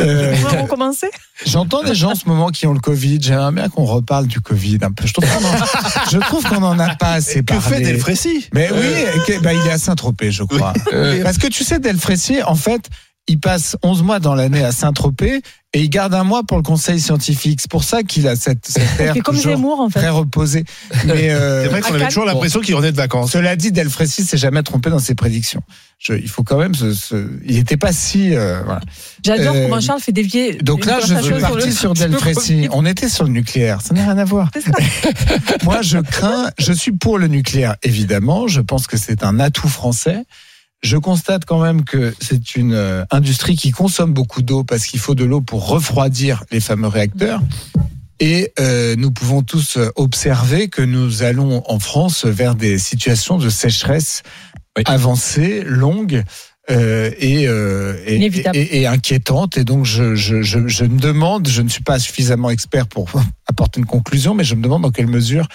Euh, 0.00 0.34
recommencer 0.60 1.06
J'entends 1.46 1.82
des 1.82 1.94
gens 1.94 2.10
en 2.10 2.14
ce 2.14 2.26
moment 2.28 2.48
qui 2.50 2.66
ont 2.66 2.74
le 2.74 2.80
Covid. 2.80 3.18
J'aimerais 3.22 3.52
bien 3.52 3.68
qu'on 3.70 3.84
reparle 3.84 4.26
du 4.26 4.40
Covid 4.40 4.78
un 4.82 4.90
peu. 4.92 5.06
Je 5.06 5.12
trouve 5.14 5.24
qu'on 5.26 5.44
en, 5.44 6.10
je 6.10 6.18
trouve 6.18 6.44
qu'on 6.44 6.62
en 6.62 6.78
a 6.78 6.94
pas 6.96 7.12
assez 7.12 7.40
Que 7.42 7.54
parlé. 7.54 7.76
fait 7.76 7.80
Delfrécy? 7.82 8.46
Mais 8.52 8.68
oui, 8.72 9.22
que- 9.26 9.40
bah, 9.40 9.54
il 9.54 9.60
est 9.66 9.70
à 9.70 9.78
Saint-Tropez, 9.78 10.32
je 10.32 10.42
crois. 10.42 10.74
Euh, 10.92 11.22
Parce 11.22 11.38
que 11.38 11.46
tu 11.46 11.64
sais, 11.64 11.78
Delfrécy, 11.78 12.42
en 12.42 12.56
fait, 12.56 12.90
il 13.28 13.40
passe 13.40 13.76
11 13.82 14.02
mois 14.02 14.18
dans 14.20 14.34
l'année 14.34 14.62
à 14.64 14.72
Saint-Tropez 14.72 15.40
et 15.72 15.80
il 15.82 15.90
garde 15.90 16.14
un 16.14 16.22
mois 16.24 16.42
pour 16.44 16.56
le 16.56 16.62
conseil 16.62 17.00
scientifique. 17.00 17.60
C'est 17.60 17.70
pour 17.70 17.82
ça 17.84 18.02
qu'il 18.02 18.28
a 18.28 18.36
cette, 18.36 18.66
cette 18.66 19.00
air 19.00 19.14
comme 19.24 19.34
toujours 19.34 19.52
Zemmour, 19.56 19.80
en 19.80 19.90
fait. 19.90 19.98
très 19.98 20.08
reposé. 20.10 20.64
Mais 21.04 21.30
euh, 21.30 21.64
C'est 21.64 21.68
vrai 21.68 21.80
qu'on 21.82 21.94
avait 21.94 22.06
toujours 22.08 22.24
l'impression 22.24 22.60
qu'il 22.60 22.74
revenait 22.76 22.92
de 22.92 22.96
vacances. 22.96 23.32
cela 23.32 23.56
dit, 23.56 23.72
Delfrécy 23.72 24.24
s'est 24.24 24.38
jamais 24.38 24.62
trompé 24.62 24.90
dans 24.90 25.00
ses 25.00 25.14
prédictions. 25.14 25.60
Je, 25.98 26.12
il 26.14 26.28
faut 26.28 26.44
quand 26.44 26.58
même 26.58 26.74
se, 26.74 26.94
se- 26.94 27.28
il 27.44 27.56
n'était 27.56 27.76
pas 27.76 27.92
si, 27.92 28.34
euh, 28.34 28.60
voilà. 28.64 28.80
J'adore 29.24 29.54
Euh, 29.56 29.62
comment 29.64 29.80
Charles 29.80 30.00
fait 30.00 30.12
dévier. 30.12 30.54
Donc 30.62 30.84
là, 30.86 30.98
je 31.00 31.14
suis 31.14 31.24
sur 31.24 31.38
parti 31.40 31.66
le- 31.66 31.72
sur 31.72 31.94
Delfrécy. 31.94 32.68
On 32.70 32.86
était 32.86 33.08
sur 33.08 33.24
le 33.24 33.30
nucléaire. 33.30 33.80
Ça 33.82 33.92
n'a 33.92 34.02
rien 34.04 34.18
à 34.18 34.24
voir. 34.24 34.50
Moi, 35.64 35.82
je 35.82 35.98
crains, 35.98 36.50
je 36.58 36.72
suis 36.72 36.92
pour 36.92 37.18
le 37.18 37.26
nucléaire, 37.28 37.76
évidemment. 37.82 38.46
Je 38.46 38.60
pense 38.60 38.86
que 38.86 38.96
c'est 38.96 39.24
un 39.24 39.40
atout 39.40 39.68
français. 39.68 40.22
Je 40.82 40.96
constate 40.96 41.44
quand 41.44 41.60
même 41.62 41.84
que 41.84 42.14
c'est 42.20 42.54
une 42.54 42.74
euh, 42.74 43.04
industrie 43.10 43.56
qui 43.56 43.70
consomme 43.70 44.12
beaucoup 44.12 44.42
d'eau 44.42 44.62
parce 44.62 44.86
qu'il 44.86 45.00
faut 45.00 45.14
de 45.14 45.24
l'eau 45.24 45.40
pour 45.40 45.66
refroidir 45.68 46.44
les 46.50 46.60
fameux 46.60 46.88
réacteurs. 46.88 47.40
Et 48.20 48.52
euh, 48.60 48.94
nous 48.96 49.10
pouvons 49.10 49.42
tous 49.42 49.76
euh, 49.76 49.90
observer 49.96 50.68
que 50.68 50.82
nous 50.82 51.22
allons 51.22 51.62
en 51.70 51.78
France 51.78 52.24
vers 52.24 52.54
des 52.54 52.78
situations 52.78 53.38
de 53.38 53.48
sécheresse 53.50 54.22
Oui. 54.76 54.84
avancées, 54.86 55.62
longues. 55.64 56.22
euh, 56.70 57.10
et, 57.18 57.46
euh, 57.48 57.94
et, 58.06 58.16
et, 58.54 58.80
et 58.82 58.86
inquiétantes. 58.86 59.56
Et 59.56 59.64
donc, 59.64 59.84
je, 59.84 60.14
je, 60.14 60.42
je, 60.42 60.66
je 60.66 60.84
me 60.84 60.98
demande, 60.98 61.46
je 61.48 61.62
ne 61.62 61.68
suis 61.68 61.82
pas 61.82 61.98
suffisamment 61.98 62.50
expert 62.50 62.86
pour 62.86 63.08
apporter 63.48 63.80
une 63.80 63.86
conclusion, 63.86 64.34
mais 64.34 64.44
je 64.44 64.54
me 64.54 64.62
demande 64.62 64.82
dans 64.82 64.90
quelle 64.90 65.06
mesure 65.06 65.46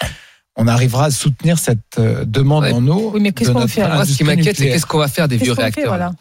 on 0.56 0.66
arrivera 0.68 1.06
à 1.06 1.10
soutenir 1.10 1.58
cette 1.58 1.78
euh, 1.98 2.24
demande 2.26 2.64
Ouais. 2.64 2.72
en 2.72 2.86
eau. 2.88 3.10
Oui, 3.14 3.20
mais 3.20 3.32
qu'est-ce 3.32 3.50
qu'on 3.52 3.66
fait, 3.66 3.82
ce 4.04 4.16
qui 4.16 4.24
m'inquiète, 4.24 4.56
c'est 4.56 4.68
qu'est-ce 4.68 4.86
qu'on 4.86 4.98
va 4.98 5.08
faire 5.08 5.28
des 5.28 5.36
Qu'est-ce 5.36 5.44
vieux 5.44 5.54
qu'on 5.54 5.60
fait, 5.60 5.62
réacteurs. 5.62 5.88
voilà 5.88 6.12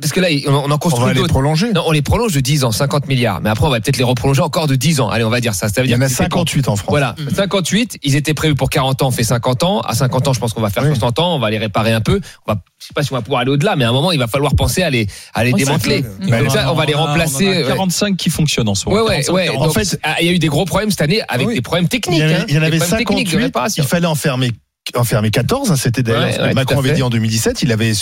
Parce 0.00 0.12
que 0.12 0.20
là, 0.20 0.28
on 0.46 0.50
on 0.50 0.56
en 0.56 0.64
On 0.64 0.68
va 0.68 0.78
construit 0.78 1.14
les 1.14 1.22
prolonger. 1.28 1.72
Non, 1.72 1.82
on 1.86 1.92
les 1.92 2.00
prolonge 2.02 2.32
de 2.32 2.40
10 2.40 2.64
ans, 2.64 2.72
50 2.72 3.06
milliards. 3.06 3.40
Mais 3.42 3.50
après, 3.50 3.66
on 3.66 3.70
va 3.70 3.80
peut-être 3.80 3.98
les 3.98 4.04
reprolonger 4.04 4.40
encore 4.40 4.66
de 4.66 4.74
10 4.76 5.00
ans. 5.00 5.08
Allez, 5.10 5.24
on 5.24 5.30
va 5.30 5.40
dire 5.40 5.54
ça. 5.54 5.68
Ça 5.68 5.80
veut 5.82 5.86
Il 5.86 5.90
y 5.90 5.94
dire 5.94 5.98
en 5.98 6.02
a 6.02 6.04
que 6.06 6.10
c'est 6.10 6.16
58 6.22 6.68
en 6.68 6.76
France. 6.76 6.88
Voilà, 6.90 7.14
58, 7.34 7.98
ils 8.02 8.16
étaient 8.16 8.34
prévus 8.34 8.54
pour 8.54 8.70
40 8.70 9.02
ans, 9.02 9.08
on 9.08 9.10
fait 9.10 9.24
50 9.24 9.62
ans. 9.62 9.80
À 9.80 9.94
50 9.94 10.28
ans, 10.28 10.32
je 10.32 10.40
pense 10.40 10.52
qu'on 10.54 10.60
va 10.62 10.70
faire 10.70 10.82
Oui. 10.84 10.88
60 10.90 11.18
ans, 11.18 11.34
on 11.34 11.38
va 11.38 11.50
les 11.50 11.58
réparer 11.58 11.92
un 11.92 12.00
peu. 12.00 12.20
On 12.46 12.52
va, 12.52 12.60
je 12.80 12.86
sais 12.86 12.94
pas 12.94 13.02
si 13.02 13.12
on 13.12 13.16
va 13.16 13.22
pouvoir 13.22 13.42
aller 13.42 13.50
au-delà, 13.50 13.76
mais 13.76 13.84
à 13.84 13.90
un 13.90 13.92
moment, 13.92 14.12
il 14.12 14.18
va 14.18 14.26
falloir 14.26 14.54
penser 14.54 14.82
à 14.82 14.90
les, 14.90 15.06
à 15.34 15.44
les 15.44 15.52
On 15.52 15.56
démanteler. 15.56 16.02
Bah, 16.28 16.38
ça, 16.48 16.72
on 16.72 16.74
va 16.74 16.86
les 16.86 16.94
en 16.94 17.04
a- 17.04 17.06
remplacer. 17.08 17.46
on 17.46 17.50
en 17.50 17.52
a 17.52 17.56
ouais. 17.62 17.66
45 17.68 18.16
qui 18.16 18.30
fonctionnent 18.30 18.68
en 18.68 18.74
ce 18.74 18.88
moment. 18.88 19.02
Ouais, 19.02 19.08
ouais, 19.08 19.14
45, 19.24 19.32
ouais. 19.34 19.44
40. 19.46 19.60
Donc, 19.60 19.70
En 19.70 19.80
fait- 19.80 19.98
ah, 20.02 20.16
il 20.20 20.26
y 20.26 20.30
a 20.30 20.32
eu 20.32 20.38
des 20.38 20.48
gros 20.48 20.64
problèmes 20.64 20.90
cette 20.90 21.02
année 21.02 21.20
avec 21.28 21.46
Oui. 21.48 21.54
des 21.54 21.60
problèmes 21.62 21.84
Il 21.84 21.88
techniques. 21.90 22.20
y, 22.20 22.22
en 22.22 22.26
avait- 22.26 22.34
hein. 22.36 22.44
il 22.48 22.54
y 22.54 22.58
en 22.58 22.62
avait 22.62 22.78
problèmes 22.78 22.98
techniques 22.98 23.26
de 23.26 23.30
58. 23.32 23.44
réparation. 23.46 23.82
Il 23.84 23.86
fallait 23.88 24.06
enfermer 24.06 24.50
enfermer 24.94 25.30
14, 25.30 25.70
hein, 25.72 25.76
c'était 25.76 26.02
d'ailleurs 26.02 26.24
Ouais, 26.24 26.32
ce 26.32 26.38
que 26.38 26.42
ouais, 26.42 26.54
Macron 26.54 26.78
avait 26.78 26.92
dit 26.92 27.02
en 27.02 27.08
2017. 27.10 27.62
Il 27.62 27.72
avait 27.72 27.92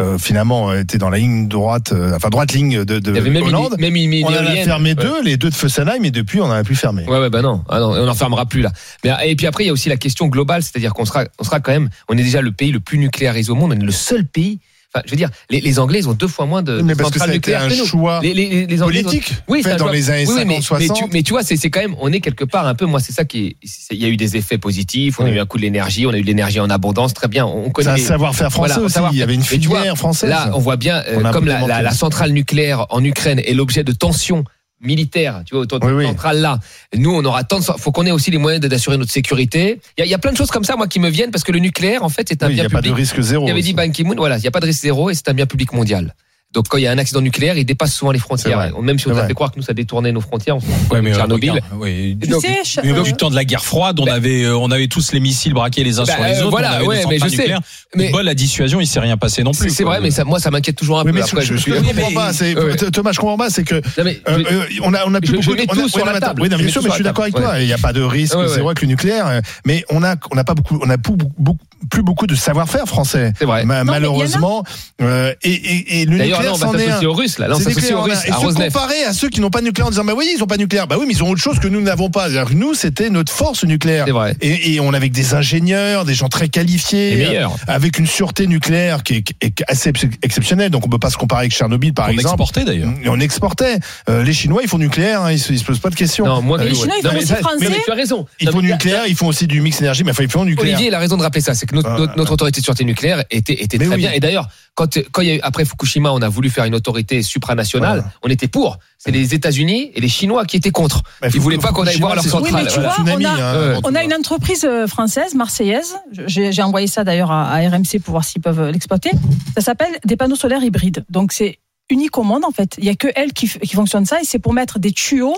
euh, 0.00 0.18
finalement 0.18 0.70
euh, 0.70 0.80
été 0.80 0.98
dans 0.98 1.08
la 1.08 1.18
ligne 1.18 1.46
droite, 1.48 1.92
euh, 1.92 2.12
enfin 2.14 2.28
droite 2.28 2.52
ligne 2.52 2.84
de, 2.84 2.98
de 2.98 3.10
Il 3.12 3.14
y 3.16 3.18
avait 3.18 3.30
même 3.30 3.44
Hollande. 3.44 3.74
une, 3.78 3.80
même 3.84 3.96
une 3.96 4.24
on 4.24 4.28
en 4.28 4.32
a 4.34 4.44
fermé 4.64 4.90
Ouais. 4.90 4.94
deux, 4.96 5.22
les 5.22 5.36
deux 5.36 5.50
de 5.50 5.54
Fessenheim, 5.54 6.04
et 6.04 6.10
depuis 6.10 6.40
on 6.40 6.44
en 6.46 6.50
a 6.50 6.64
plus 6.64 6.74
fermé. 6.76 7.04
Ouais, 7.06 7.18
ouais, 7.20 7.30
bah 7.30 7.40
non, 7.42 7.62
ah 7.68 7.78
non, 7.78 7.90
on 7.92 8.06
n'en 8.06 8.14
fermera 8.14 8.46
plus 8.46 8.60
là. 8.62 8.72
Mais 9.04 9.12
et 9.24 9.36
puis 9.36 9.46
après, 9.46 9.64
il 9.64 9.68
y 9.68 9.70
a 9.70 9.72
aussi 9.72 9.88
la 9.88 9.96
question 9.96 10.26
globale, 10.26 10.62
c'est-à-dire 10.62 10.92
qu'on 10.92 11.04
sera, 11.04 11.24
on 11.38 11.44
sera 11.44 11.60
quand 11.60 11.72
même, 11.72 11.88
on 12.08 12.18
est 12.18 12.22
déjà 12.22 12.42
le 12.42 12.52
pays 12.52 12.72
le 12.72 12.80
plus 12.80 12.98
nucléarisé 12.98 13.50
au 13.50 13.54
monde, 13.54 13.72
on 13.76 13.80
est 13.80 13.84
le 13.84 13.92
seul 13.92 14.24
pays. 14.26 14.58
Enfin, 14.94 15.02
je 15.06 15.10
veux 15.10 15.16
dire, 15.16 15.28
les, 15.50 15.60
les 15.60 15.78
Anglais, 15.80 15.98
ils 15.98 16.08
ont 16.08 16.12
deux 16.12 16.28
fois 16.28 16.46
moins 16.46 16.62
de 16.62 16.80
Mais 16.80 16.94
parce 16.94 17.10
que 17.10 17.18
centrales 17.18 17.30
été 17.30 17.50
nucléaires 17.50 17.62
un 17.62 17.68
que 17.68 17.74
nous. 17.78 17.84
choix 17.84 18.20
Les, 18.22 18.32
les, 18.32 18.64
les- 18.66 18.80
Anglais, 18.82 19.00
ils 19.00 19.06
ont- 19.06 19.10
politique 19.10 19.32
Oui, 19.48 19.60
c'est 19.64 19.70
fait 19.70 19.76
dans 19.76 19.86
choix- 19.86 19.92
les 19.92 20.10
années 20.10 20.24
oui, 20.28 20.34
oui, 20.34 20.38
50, 20.38 20.46
mais, 20.46 20.54
mais 20.56 20.62
60. 20.62 20.96
tu, 20.96 21.04
mais 21.12 21.22
tu 21.24 21.32
vois, 21.32 21.42
c'est 21.42 21.56
quand 21.70 21.80
même, 21.80 21.96
on 22.00 22.12
est 22.12 22.20
quelque 22.20 22.44
part 22.44 22.66
un 22.68 22.76
peu, 22.76 22.86
moi, 22.86 23.00
c'est 23.00 23.12
ça 23.12 23.24
qui 23.24 23.56
il 23.90 23.98
y 23.98 24.04
a 24.04 24.08
eu 24.08 24.16
des 24.16 24.36
effets 24.36 24.56
positifs, 24.58 25.18
on 25.18 25.24
a 25.24 25.30
eu 25.30 25.40
un 25.40 25.46
coup 25.46 25.56
de 25.56 25.62
l'énergie, 25.62 26.06
on 26.06 26.10
a 26.10 26.16
eu 26.16 26.22
de 26.22 26.26
l'énergie 26.26 26.60
en 26.60 26.70
abondance, 26.70 27.12
très 27.12 27.26
bien, 27.26 27.44
on 27.44 27.70
connaît. 27.70 27.96
C'est 27.96 28.04
un 28.04 28.06
savoir-faire 28.08 28.52
français 28.52 28.74
Voilà, 28.74 28.84
aussi. 28.86 28.94
savoir-faire. 28.94 29.16
Il 29.16 29.20
y 29.20 29.22
avait 29.24 29.34
une 29.34 29.40
Mais 29.50 29.58
tu 29.58 29.66
vois, 29.68 29.78
filière 29.80 29.98
française. 29.98 30.30
Là, 30.30 30.50
on 30.54 30.58
voit 30.60 30.76
bien, 30.76 31.02
euh, 31.08 31.22
comme 31.32 31.46
la, 31.46 31.66
la, 31.66 31.82
la 31.82 31.90
centrale 31.92 32.30
nucléaire 32.30 32.86
en 32.90 33.02
Ukraine 33.02 33.40
est 33.44 33.54
l'objet 33.54 33.82
de 33.82 33.90
tensions 33.92 34.44
militaires, 34.84 35.42
tu 35.46 35.54
vois, 35.54 35.62
autour 35.62 35.80
de 35.80 35.86
Oui, 35.86 36.04
centrale 36.06 36.40
là. 36.40 36.58
Nous, 36.94 37.10
on 37.10 37.24
aura 37.24 37.44
tant 37.44 37.58
de, 37.58 37.64
faut 37.64 37.90
qu'on 37.92 38.06
ait 38.06 38.10
aussi 38.10 38.30
les 38.30 38.38
moyens 38.38 38.64
d'assurer 38.66 38.96
notre 38.96 39.10
sécurité. 39.12 39.80
Il 39.98 40.04
y, 40.06 40.12
a, 40.12 40.16
y 40.16 40.20
plein 40.20 40.32
de 40.32 40.36
choses 40.36 40.50
comme 40.50 40.64
ça, 40.64 40.76
moi, 40.76 40.86
qui 40.86 41.00
me 41.00 41.08
viennent 41.08 41.30
parce 41.30 41.44
que 41.44 41.52
le 41.52 41.58
nucléaire, 41.58 42.02
en 42.04 42.08
fait, 42.08 42.28
c'est 42.28 42.42
un 42.42 42.46
Oui, 42.46 42.52
il 42.52 42.56
n'y 42.56 42.60
bien 42.60 42.68
a 42.68 42.70
pas 42.70 42.80
de 42.80 42.88
public. 42.88 42.96
risque 42.96 43.20
zéro. 43.20 43.46
Il 43.46 43.50
avait 43.50 43.62
dit 43.62 43.72
Ban 43.74 43.90
Ki-moon, 43.90 44.14
voilà, 44.16 44.36
il 44.38 44.40
n'y 44.42 44.46
a 44.48 44.50
pas 44.50 44.60
de 44.60 44.66
risque 44.66 44.82
zéro 44.82 45.10
et 45.10 45.14
c'est 45.14 45.28
un 45.28 45.34
bien 45.34 45.46
public 45.46 45.72
mondial. 45.72 46.14
Donc 46.54 46.68
quand 46.68 46.78
il 46.78 46.84
y 46.84 46.86
a 46.86 46.92
un 46.92 46.98
accident 46.98 47.20
nucléaire, 47.20 47.58
il 47.58 47.64
dépasse 47.64 47.92
souvent 47.94 48.12
les 48.12 48.18
frontières. 48.18 48.70
Même 48.80 48.98
si 48.98 49.08
on 49.08 49.16
a 49.16 49.26
fait 49.26 49.34
croire 49.34 49.50
que 49.50 49.56
nous 49.58 49.62
ça 49.64 49.74
détournait 49.74 50.12
nos 50.12 50.20
frontières, 50.20 50.56
on 50.56 50.60
se 50.60 50.66
Ouais, 50.90 51.02
mais, 51.02 51.10
euh, 51.12 51.16
Tchernobyl. 51.16 51.60
oui. 51.80 52.14
Du 52.14 53.12
temps 53.14 53.30
de 53.30 53.34
la 53.34 53.44
guerre 53.44 53.64
froide, 53.64 53.98
on 54.00 54.04
Ben- 54.04 54.14
avait, 54.14 54.44
euh, 54.44 54.56
on 54.56 54.70
avait 54.70 54.86
tous 54.86 55.12
les 55.12 55.20
missiles 55.20 55.52
braqués 55.54 55.82
les 55.84 55.98
uns 55.98 56.04
sur 56.04 56.14
les 56.22 56.38
euh, 56.38 56.40
autres. 56.42 56.50
voilà, 56.50 56.82
ouais, 56.84 57.02
mais 57.08 57.18
je 57.18 57.28
sais. 57.28 57.54
Mais- 57.94 58.10
Bon, 58.10 58.18
la 58.24 58.34
dissuasion, 58.34 58.80
il 58.80 58.86
s'est 58.86 59.00
rien 59.00 59.16
passé 59.16 59.42
non 59.42 59.52
plus. 59.52 59.70
c'est 59.70 59.84
vrai, 59.84 60.00
mais 60.00 60.10
ça, 60.10 60.24
moi 60.24 60.38
ça 60.38 60.50
m'inquiète 60.50 60.76
toujours 60.76 61.00
un 61.00 61.04
Oui, 61.04 61.12
peu. 61.12 61.22
Après, 61.22 61.42
je, 61.42 61.54
je 61.54 61.58
suis. 61.60 61.72
je 61.72 61.76
Oui, 61.78 61.86
comprends 61.86 62.08
mais- 62.08 62.14
pas. 62.14 62.32
c'est- 62.32 62.56
Ouais. 62.56 62.76
Thomas, 62.92 63.12
je 63.12 63.18
comprends 63.18 63.36
pas. 63.36 63.50
C'est 63.50 63.64
que 63.64 63.74
Non, 63.76 64.04
mais 64.04 64.20
Euh, 64.28 64.42
je- 64.70 64.80
on 64.82 64.94
a, 64.94 65.04
on 65.06 65.14
a 65.14 65.20
plus 65.20 65.32
beaucoup 65.32 65.52
a- 65.52 65.66
tout 65.74 65.88
sur 65.88 66.04
la 66.04 66.20
table. 66.20 66.42
Oui, 66.42 66.48
bien 66.48 66.68
sûr, 66.68 66.82
mais 66.82 66.90
je 66.90 66.94
suis 66.94 67.04
d'accord 67.04 67.24
avec 67.24 67.34
toi. 67.34 67.60
Il 67.60 67.66
n'y 67.66 67.72
a 67.72 67.78
pas 67.78 67.92
de 67.92 68.02
risque. 68.02 68.36
C'est 68.48 68.60
vrai 68.60 68.74
que 68.74 68.82
le 68.82 68.88
nucléaire, 68.88 69.40
mais 69.66 69.84
on 69.90 70.02
a, 70.04 70.14
on 70.30 70.36
n'a 70.36 70.44
pas 70.44 70.54
beaucoup, 70.54 70.78
on 70.84 70.90
a 70.90 70.98
plus, 70.98 72.02
beaucoup, 72.02 72.26
de 72.26 72.34
savoir-faire 72.34 72.86
français. 72.86 73.32
A. 73.40 73.64
malheureusement, 73.84 74.64
et, 75.00 76.06
le 76.06 76.16
nucléaire, 76.52 76.58
là, 76.60 76.68
on 76.68 76.72
va 76.72 76.78
s'associer 76.78 77.06
aux 77.06 77.12
Russes. 77.14 77.38
Là, 77.38 77.48
Là, 77.48 77.54
on 77.54 77.58
C'est 77.58 77.64
s'associe 77.64 77.82
nucléaire, 77.92 77.98
aux 77.98 78.02
on 78.02 78.10
a- 78.10 78.14
Russes 78.14 78.24
et 78.26 78.30
à 78.30 78.34
se 78.50 78.54
comparer 78.64 79.04
à 79.04 79.12
ceux 79.12 79.28
qui 79.28 79.40
n'ont 79.40 79.50
pas 79.50 79.60
de 79.60 79.64
nucléaire 79.66 79.86
en 79.86 79.90
disant 79.90 80.04
bah 80.04 80.12
oui 80.16 80.30
ils 80.34 80.38
n'ont 80.40 80.46
pas 80.46 80.56
de 80.56 80.62
nucléaire 80.62 80.86
bah 80.86 80.96
oui 80.98 81.04
mais 81.06 81.12
ils 81.14 81.22
ont 81.22 81.30
autre 81.30 81.40
chose 81.42 81.58
que 81.58 81.68
nous 81.68 81.80
n'avons 81.80 82.10
pas 82.10 82.28
C'est-à-dire 82.30 82.50
que 82.50 82.54
nous 82.54 82.74
c'était 82.74 83.10
notre 83.10 83.32
force 83.32 83.64
nucléaire 83.64 84.04
C'est 84.06 84.12
vrai. 84.12 84.36
et, 84.40 84.74
et 84.74 84.80
on 84.80 84.92
avec 84.92 85.12
des 85.12 85.34
ingénieurs 85.34 86.04
des 86.04 86.14
gens 86.14 86.28
très 86.28 86.48
qualifiés 86.48 87.10
Les 87.16 87.26
meilleurs. 87.26 87.56
avec 87.66 87.98
une 87.98 88.06
sûreté 88.06 88.46
nucléaire 88.46 89.02
qui 89.02 89.16
est, 89.16 89.22
qui 89.22 89.34
est 89.40 89.54
assez 89.68 89.90
ex- 89.90 90.06
exceptionnelle 90.22 90.70
donc 90.70 90.86
on 90.86 90.88
peut 90.88 90.98
pas 90.98 91.10
se 91.10 91.16
comparer 91.16 91.42
avec 91.42 91.52
Tchernobyl 91.52 91.92
par 91.92 92.06
On 92.06 92.10
exemple 92.10 92.34
exportait 92.42 92.64
d'ailleurs. 92.64 92.92
et 93.02 93.08
on 93.08 93.20
exportait. 93.20 93.78
Euh, 94.08 94.22
les 94.22 94.32
Chinois, 94.32 94.60
ils 94.62 94.68
font 94.68 94.78
nucléaire, 94.78 95.22
hein, 95.22 95.32
ils, 95.32 95.38
se, 95.38 95.52
ils 95.52 95.58
se 95.58 95.64
posent 95.64 95.78
pas 95.78 95.90
de 95.90 95.94
questions. 95.94 96.26
Non, 96.26 96.42
moi, 96.42 96.58
Euh, 96.58 96.64
les 96.64 96.70
ouais. 96.70 96.76
Chinois, 96.76 96.94
ils 97.02 97.08
font 97.08 97.16
aussi 97.16 97.26
ça- 97.26 97.36
français. 97.36 97.68
mais- 97.68 97.80
tu 97.84 97.90
as 97.90 97.94
raison. 97.94 98.26
ils 98.40 98.46
Non, 98.46 98.52
font 98.52 98.62
nucléaire, 98.62 99.02
ils 99.06 99.14
font 99.16 99.26
aussi 99.26 99.46
du 99.46 99.60
mix 99.60 99.80
énergie, 99.80 100.04
mais 100.04 100.10
enfin, 100.10 100.22
ils 100.24 100.30
font 100.30 100.44
nucléaire. 100.44 100.74
Olivier, 100.74 100.88
il 100.88 100.94
a 100.94 100.98
raison 100.98 101.16
de 101.16 101.22
rappeler 101.22 101.40
ça. 101.40 101.54
C'est 101.54 101.66
que 101.66 101.74
notre, 101.74 101.88
Ah, 101.90 101.98
notre, 101.98 102.12
ah, 102.12 102.18
notre 102.18 102.32
autorité 102.32 102.60
de 102.60 102.64
sûreté 102.64 102.84
nucléaire 102.84 103.24
était, 103.30 103.56
très 103.66 103.96
bien. 103.96 104.12
Et 104.12 104.20
d'ailleurs, 104.20 104.48
quand, 104.74 104.98
quand 105.12 105.22
il 105.22 105.28
y 105.28 105.30
a 105.30 105.34
eu, 105.36 105.40
après 105.42 105.64
Fukushima, 105.64 106.10
on 106.12 106.20
a 106.22 106.28
voulu 106.34 106.50
faire 106.50 106.64
une 106.64 106.74
autorité 106.74 107.22
supranationale, 107.22 108.00
Voilà. 108.00 108.12
on 108.22 108.28
était 108.28 108.48
pour. 108.48 108.78
C'est 108.98 109.10
les 109.10 109.34
États-Unis 109.34 109.90
et 109.94 110.00
les 110.00 110.08
Chinois 110.08 110.44
qui 110.44 110.56
étaient 110.56 110.70
contre. 110.70 111.02
Bah, 111.22 111.28
Ils 111.32 111.40
voulaient 111.40 111.58
pas 111.58 111.72
qu'on 111.72 111.86
aille 111.86 111.98
voir 111.98 112.14
leur 112.14 112.24
centrale. 112.24 112.42
Oui, 112.54 112.62
mais 112.64 112.66
tu 112.68 112.74
Voilà. 112.74 112.88
vois, 112.88 112.96
tsunami, 112.96 113.26
on 113.26 113.28
a- 113.28 113.74
hein. 113.76 113.80
On 113.84 113.94
a 113.94 114.02
une 114.04 114.14
entreprise 114.14 114.64
euh, 114.64 114.86
française, 114.86 115.34
marseillaise. 115.34 115.94
J'ai 116.26 116.62
envoyé 116.62 116.86
ça 116.86 117.04
d'ailleurs 117.04 117.30
à, 117.30 117.50
à 117.50 117.58
RMC 117.68 118.00
pour 118.04 118.12
voir 118.12 118.24
s'ils 118.24 118.42
peuvent 118.42 118.70
l'exploiter. 118.70 119.10
Ça 119.56 119.62
s'appelle 119.62 119.92
des 120.04 120.16
panneaux 120.16 120.36
solaires 120.36 120.62
hybrides. 120.62 121.04
Donc 121.08 121.32
c'est 121.32 121.58
unique 121.90 122.16
au 122.18 122.22
monde 122.22 122.44
en 122.44 122.50
fait. 122.50 122.74
Il 122.78 122.84
y 122.84 122.88
a 122.90 122.94
que 122.94 123.08
elle 123.14 123.32
qui, 123.32 123.46
qui 123.48 123.74
fonctionne 123.74 124.06
ça 124.06 124.20
et 124.20 124.24
c'est 124.24 124.38
pour 124.38 124.52
mettre 124.54 124.78
des 124.78 124.92
tuyaux 124.92 125.36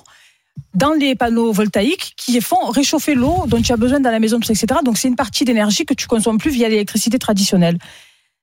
dans 0.74 0.92
les 0.92 1.14
panneaux 1.14 1.52
voltaïques 1.52 2.14
qui 2.16 2.40
font 2.40 2.70
réchauffer 2.70 3.14
l'eau 3.14 3.44
dont 3.46 3.60
tu 3.60 3.72
as 3.72 3.76
besoin 3.76 4.00
dans 4.00 4.10
la 4.10 4.20
maison, 4.20 4.38
etc. 4.38 4.66
Donc 4.84 4.96
c'est 4.96 5.08
une 5.08 5.16
partie 5.16 5.44
d'énergie 5.44 5.84
que 5.84 5.92
tu 5.94 6.06
consommes 6.06 6.38
plus 6.38 6.50
via 6.50 6.68
l'électricité 6.68 7.18
traditionnelle. 7.18 7.78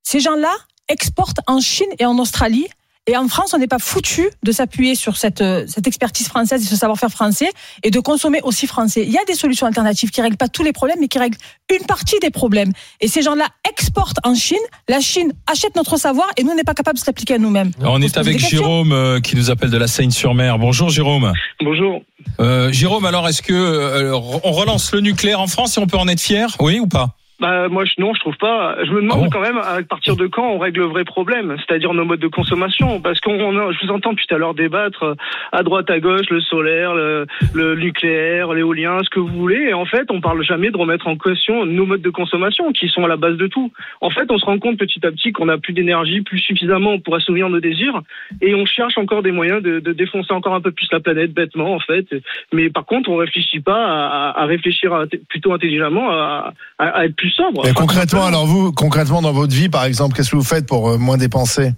Ces 0.04 0.20
gens-là 0.20 0.52
exportent 0.94 1.42
en 1.48 1.60
Chine 1.60 1.90
et 2.00 2.06
en 2.06 2.18
Australie 2.20 2.68
Et 3.06 3.18
en 3.18 3.28
France, 3.28 3.54
on 3.54 3.58
n'est 3.58 3.68
pas 3.68 3.80
foutu 3.80 4.30
de 4.44 4.52
s'appuyer 4.54 4.96
sur 4.96 5.18
cette, 5.18 5.42
euh, 5.42 5.66
cette 5.68 5.88
expertise 5.88 6.30
française 6.30 6.64
et 6.64 6.66
ce 6.66 6.78
savoir-faire 6.78 7.10
français 7.10 7.50
et 7.84 7.92
de 7.92 8.00
consommer 8.00 8.40
aussi 8.44 8.66
français. 8.66 9.04
Il 9.06 9.12
y 9.12 9.18
a 9.18 9.26
des 9.26 9.34
solutions 9.34 9.68
alternatives 9.68 10.10
qui 10.10 10.22
règlent 10.22 10.38
pas 10.38 10.48
tous 10.48 10.64
les 10.64 10.72
problèmes, 10.72 11.00
mais 11.02 11.10
qui 11.10 11.20
règlent 11.20 11.38
une 11.70 11.86
partie 11.86 12.18
des 12.22 12.30
problèmes. 12.30 12.72
Et 13.02 13.10
ces 13.10 13.22
gens-là 13.22 13.48
exportent 13.70 14.20
en 14.24 14.36
Chine. 14.36 14.66
La 14.88 15.02
Chine 15.02 15.34
achète 15.52 15.76
notre 15.76 15.98
savoir 15.98 16.28
et 16.38 16.44
nous, 16.44 16.52
on 16.52 16.56
n'est 16.56 16.64
pas 16.64 16.76
capable 16.76 16.98
de 16.98 17.04
s'appliquer 17.04 17.34
à 17.34 17.40
nous-mêmes. 17.40 17.72
On 17.82 18.00
se 18.00 18.06
est 18.06 18.18
avec. 18.18 18.40
Jérôme 18.40 18.94
euh, 18.94 19.20
qui 19.20 19.36
nous 19.36 19.50
appelle 19.52 19.70
de 19.70 19.78
la 19.78 19.88
Seine-sur-Mer. 19.88 20.58
Bonjour 20.58 20.90
Jérôme. 20.90 21.34
Bonjour. 21.62 22.02
Euh, 22.40 22.72
Jérôme, 22.72 23.06
alors 23.06 23.28
est-ce 23.28 23.42
que 23.42 23.54
euh, 23.54 24.16
on 24.16 24.52
relance 24.52 24.94
le 24.94 25.02
nucléaire 25.02 25.42
en 25.42 25.48
France 25.48 25.78
et 25.78 25.82
on 25.82 25.88
peut 25.88 25.98
en 25.98 26.08
être 26.08 26.22
fier? 26.22 26.56
Oui 26.60 26.80
ou 26.80 26.88
pas? 26.88 27.18
Bah 27.44 27.68
moi 27.68 27.84
je, 27.84 27.92
non 27.98 28.14
je 28.14 28.22
trouve 28.22 28.38
pas. 28.38 28.78
Je 28.86 28.92
me 28.94 29.02
demande 29.02 29.26
Ah 29.26 29.30
quand 29.34 29.42
même 29.42 29.58
à 29.58 29.84
partir 29.84 30.16
de 30.16 30.28
quand 30.28 30.48
on 30.48 30.58
règle 30.60 30.80
le 30.80 30.86
vrai 30.86 31.04
problème, 31.04 31.58
c'est-à-dire 31.60 31.94
nos 31.94 32.06
modes 32.06 32.22
de 32.22 32.28
consommation, 32.30 33.02
parce 33.02 33.20
qu'on 33.20 33.34
on- 33.38 33.72
je 33.74 33.86
vous 33.86 33.92
entends 33.92 34.12
depuis 34.12 34.26
tout 34.28 34.36
à 34.36 34.38
l'heure 34.38 34.54
débattre 34.54 35.04
euh, 35.04 35.16
à 35.52 35.62
droite 35.62 35.90
à 35.90 36.00
gauche 36.00 36.30
le 36.30 36.40
solaire, 36.40 36.94
le, 36.96 37.26
le 37.54 37.76
nucléaire, 37.76 38.54
l'éolien, 38.54 39.00
ce 39.04 39.10
que 39.10 39.20
vous 39.20 39.28
voulez, 39.28 39.62
et 39.70 39.74
en 39.74 39.84
fait 39.86 40.10
on 40.10 40.22
parle 40.22 40.42
jamais 40.44 40.72
de 40.72 40.78
remettre 40.78 41.08
en 41.08 41.18
question 41.18 41.66
nos 41.66 41.86
modes 41.86 42.02
de 42.02 42.10
consommation 42.10 42.72
qui 42.72 42.88
sont 42.88 43.04
à 43.04 43.10
la 43.10 43.18
base 43.18 43.36
de 43.36 43.48
tout. 43.48 43.74
En 44.00 44.10
fait 44.10 44.32
on 44.32 44.38
se 44.38 44.46
rend 44.46 44.58
compte 44.58 44.78
petit 44.80 45.06
à 45.06 45.12
petit 45.12 45.34
qu'on 45.34 45.48
n'a 45.48 45.58
plus 45.58 45.74
d'énergie, 45.74 46.22
plus 46.22 46.40
suffisamment 46.40 46.98
pour 47.00 47.14
assouvir 47.16 47.50
nos 47.50 47.60
désirs, 47.60 48.00
et 48.42 48.56
on 48.56 48.66
cherche 48.66 48.98
encore 48.98 49.22
des 49.22 49.34
moyens 49.34 49.62
de, 49.62 49.82
de 49.82 49.92
défoncer 49.92 50.32
encore 50.34 50.56
un 50.56 50.62
peu 50.62 50.72
plus 50.72 50.88
la 50.94 51.02
planète 51.02 51.34
bêtement 51.34 51.74
en 51.74 51.80
fait. 51.80 52.06
Mais 52.54 52.70
par 52.70 52.86
contre 52.86 53.10
on 53.10 53.18
réfléchit 53.18 53.60
pas 53.60 53.84
à, 53.86 54.30
à- 54.30 54.44
à 54.44 54.46
réfléchir 54.46 54.94
à- 54.94 55.08
plutôt 55.28 55.52
intelligemment 55.52 56.10
à, 56.10 56.54
à- 56.80 56.88
à 57.00 57.06
être 57.06 57.16
plus 57.18 57.33
sobre. 57.34 57.62
Enfin, 57.62 57.74
concrètement, 57.74 58.26
alors 58.26 58.46
vous, 58.46 58.72
concrètement 58.72 59.22
dans 59.22 59.34
votre 59.34 59.54
vie, 59.54 59.70
par 59.70 59.86
exemple, 59.86 60.16
qu'est-ce 60.16 60.32
que 60.32 60.36
vous 60.36 60.44
faites 60.44 60.68
pour 60.68 60.90
euh, 60.90 60.98
moins 60.98 61.18
dépenser? 61.18 61.72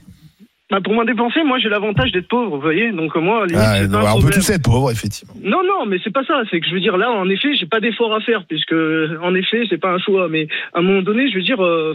Bah, 0.71 0.79
pour 0.83 0.93
moins 0.93 1.05
dépenser, 1.05 1.43
moi 1.43 1.59
j'ai 1.59 1.69
l'avantage 1.69 2.11
d'être 2.11 2.27
pauvre, 2.27 2.55
vous 2.55 2.61
voyez. 2.61 2.91
Donc 2.91 3.15
euh, 3.15 3.19
moi, 3.21 3.45
limite, 3.45 3.61
Ah, 3.93 4.15
On 4.15 4.21
peut 4.21 4.31
tous 4.31 4.49
être 4.49 4.63
pauvres, 4.63 4.91
effectivement. 4.91 5.33
Non, 5.43 5.61
non, 5.63 5.85
mais 5.85 5.97
c'est 6.03 6.11
pas 6.13 6.23
ça. 6.25 6.41
C'est 6.49 6.59
que 6.59 6.67
je 6.67 6.73
veux 6.73 6.79
dire 6.79 6.97
là, 6.97 7.11
en 7.11 7.29
effet, 7.29 7.55
j'ai 7.55 7.67
pas 7.67 7.79
d'effort 7.79 8.13
à 8.13 8.19
faire 8.21 8.45
puisque, 8.47 8.73
en 9.21 9.35
effet, 9.35 9.63
c'est 9.69 9.77
pas 9.77 9.91
un 9.91 9.99
choix. 9.99 10.27
Mais 10.27 10.47
à 10.73 10.79
un 10.79 10.81
moment 10.81 11.03
donné, 11.03 11.29
je 11.29 11.35
veux 11.35 11.43
dire, 11.43 11.63
euh, 11.63 11.93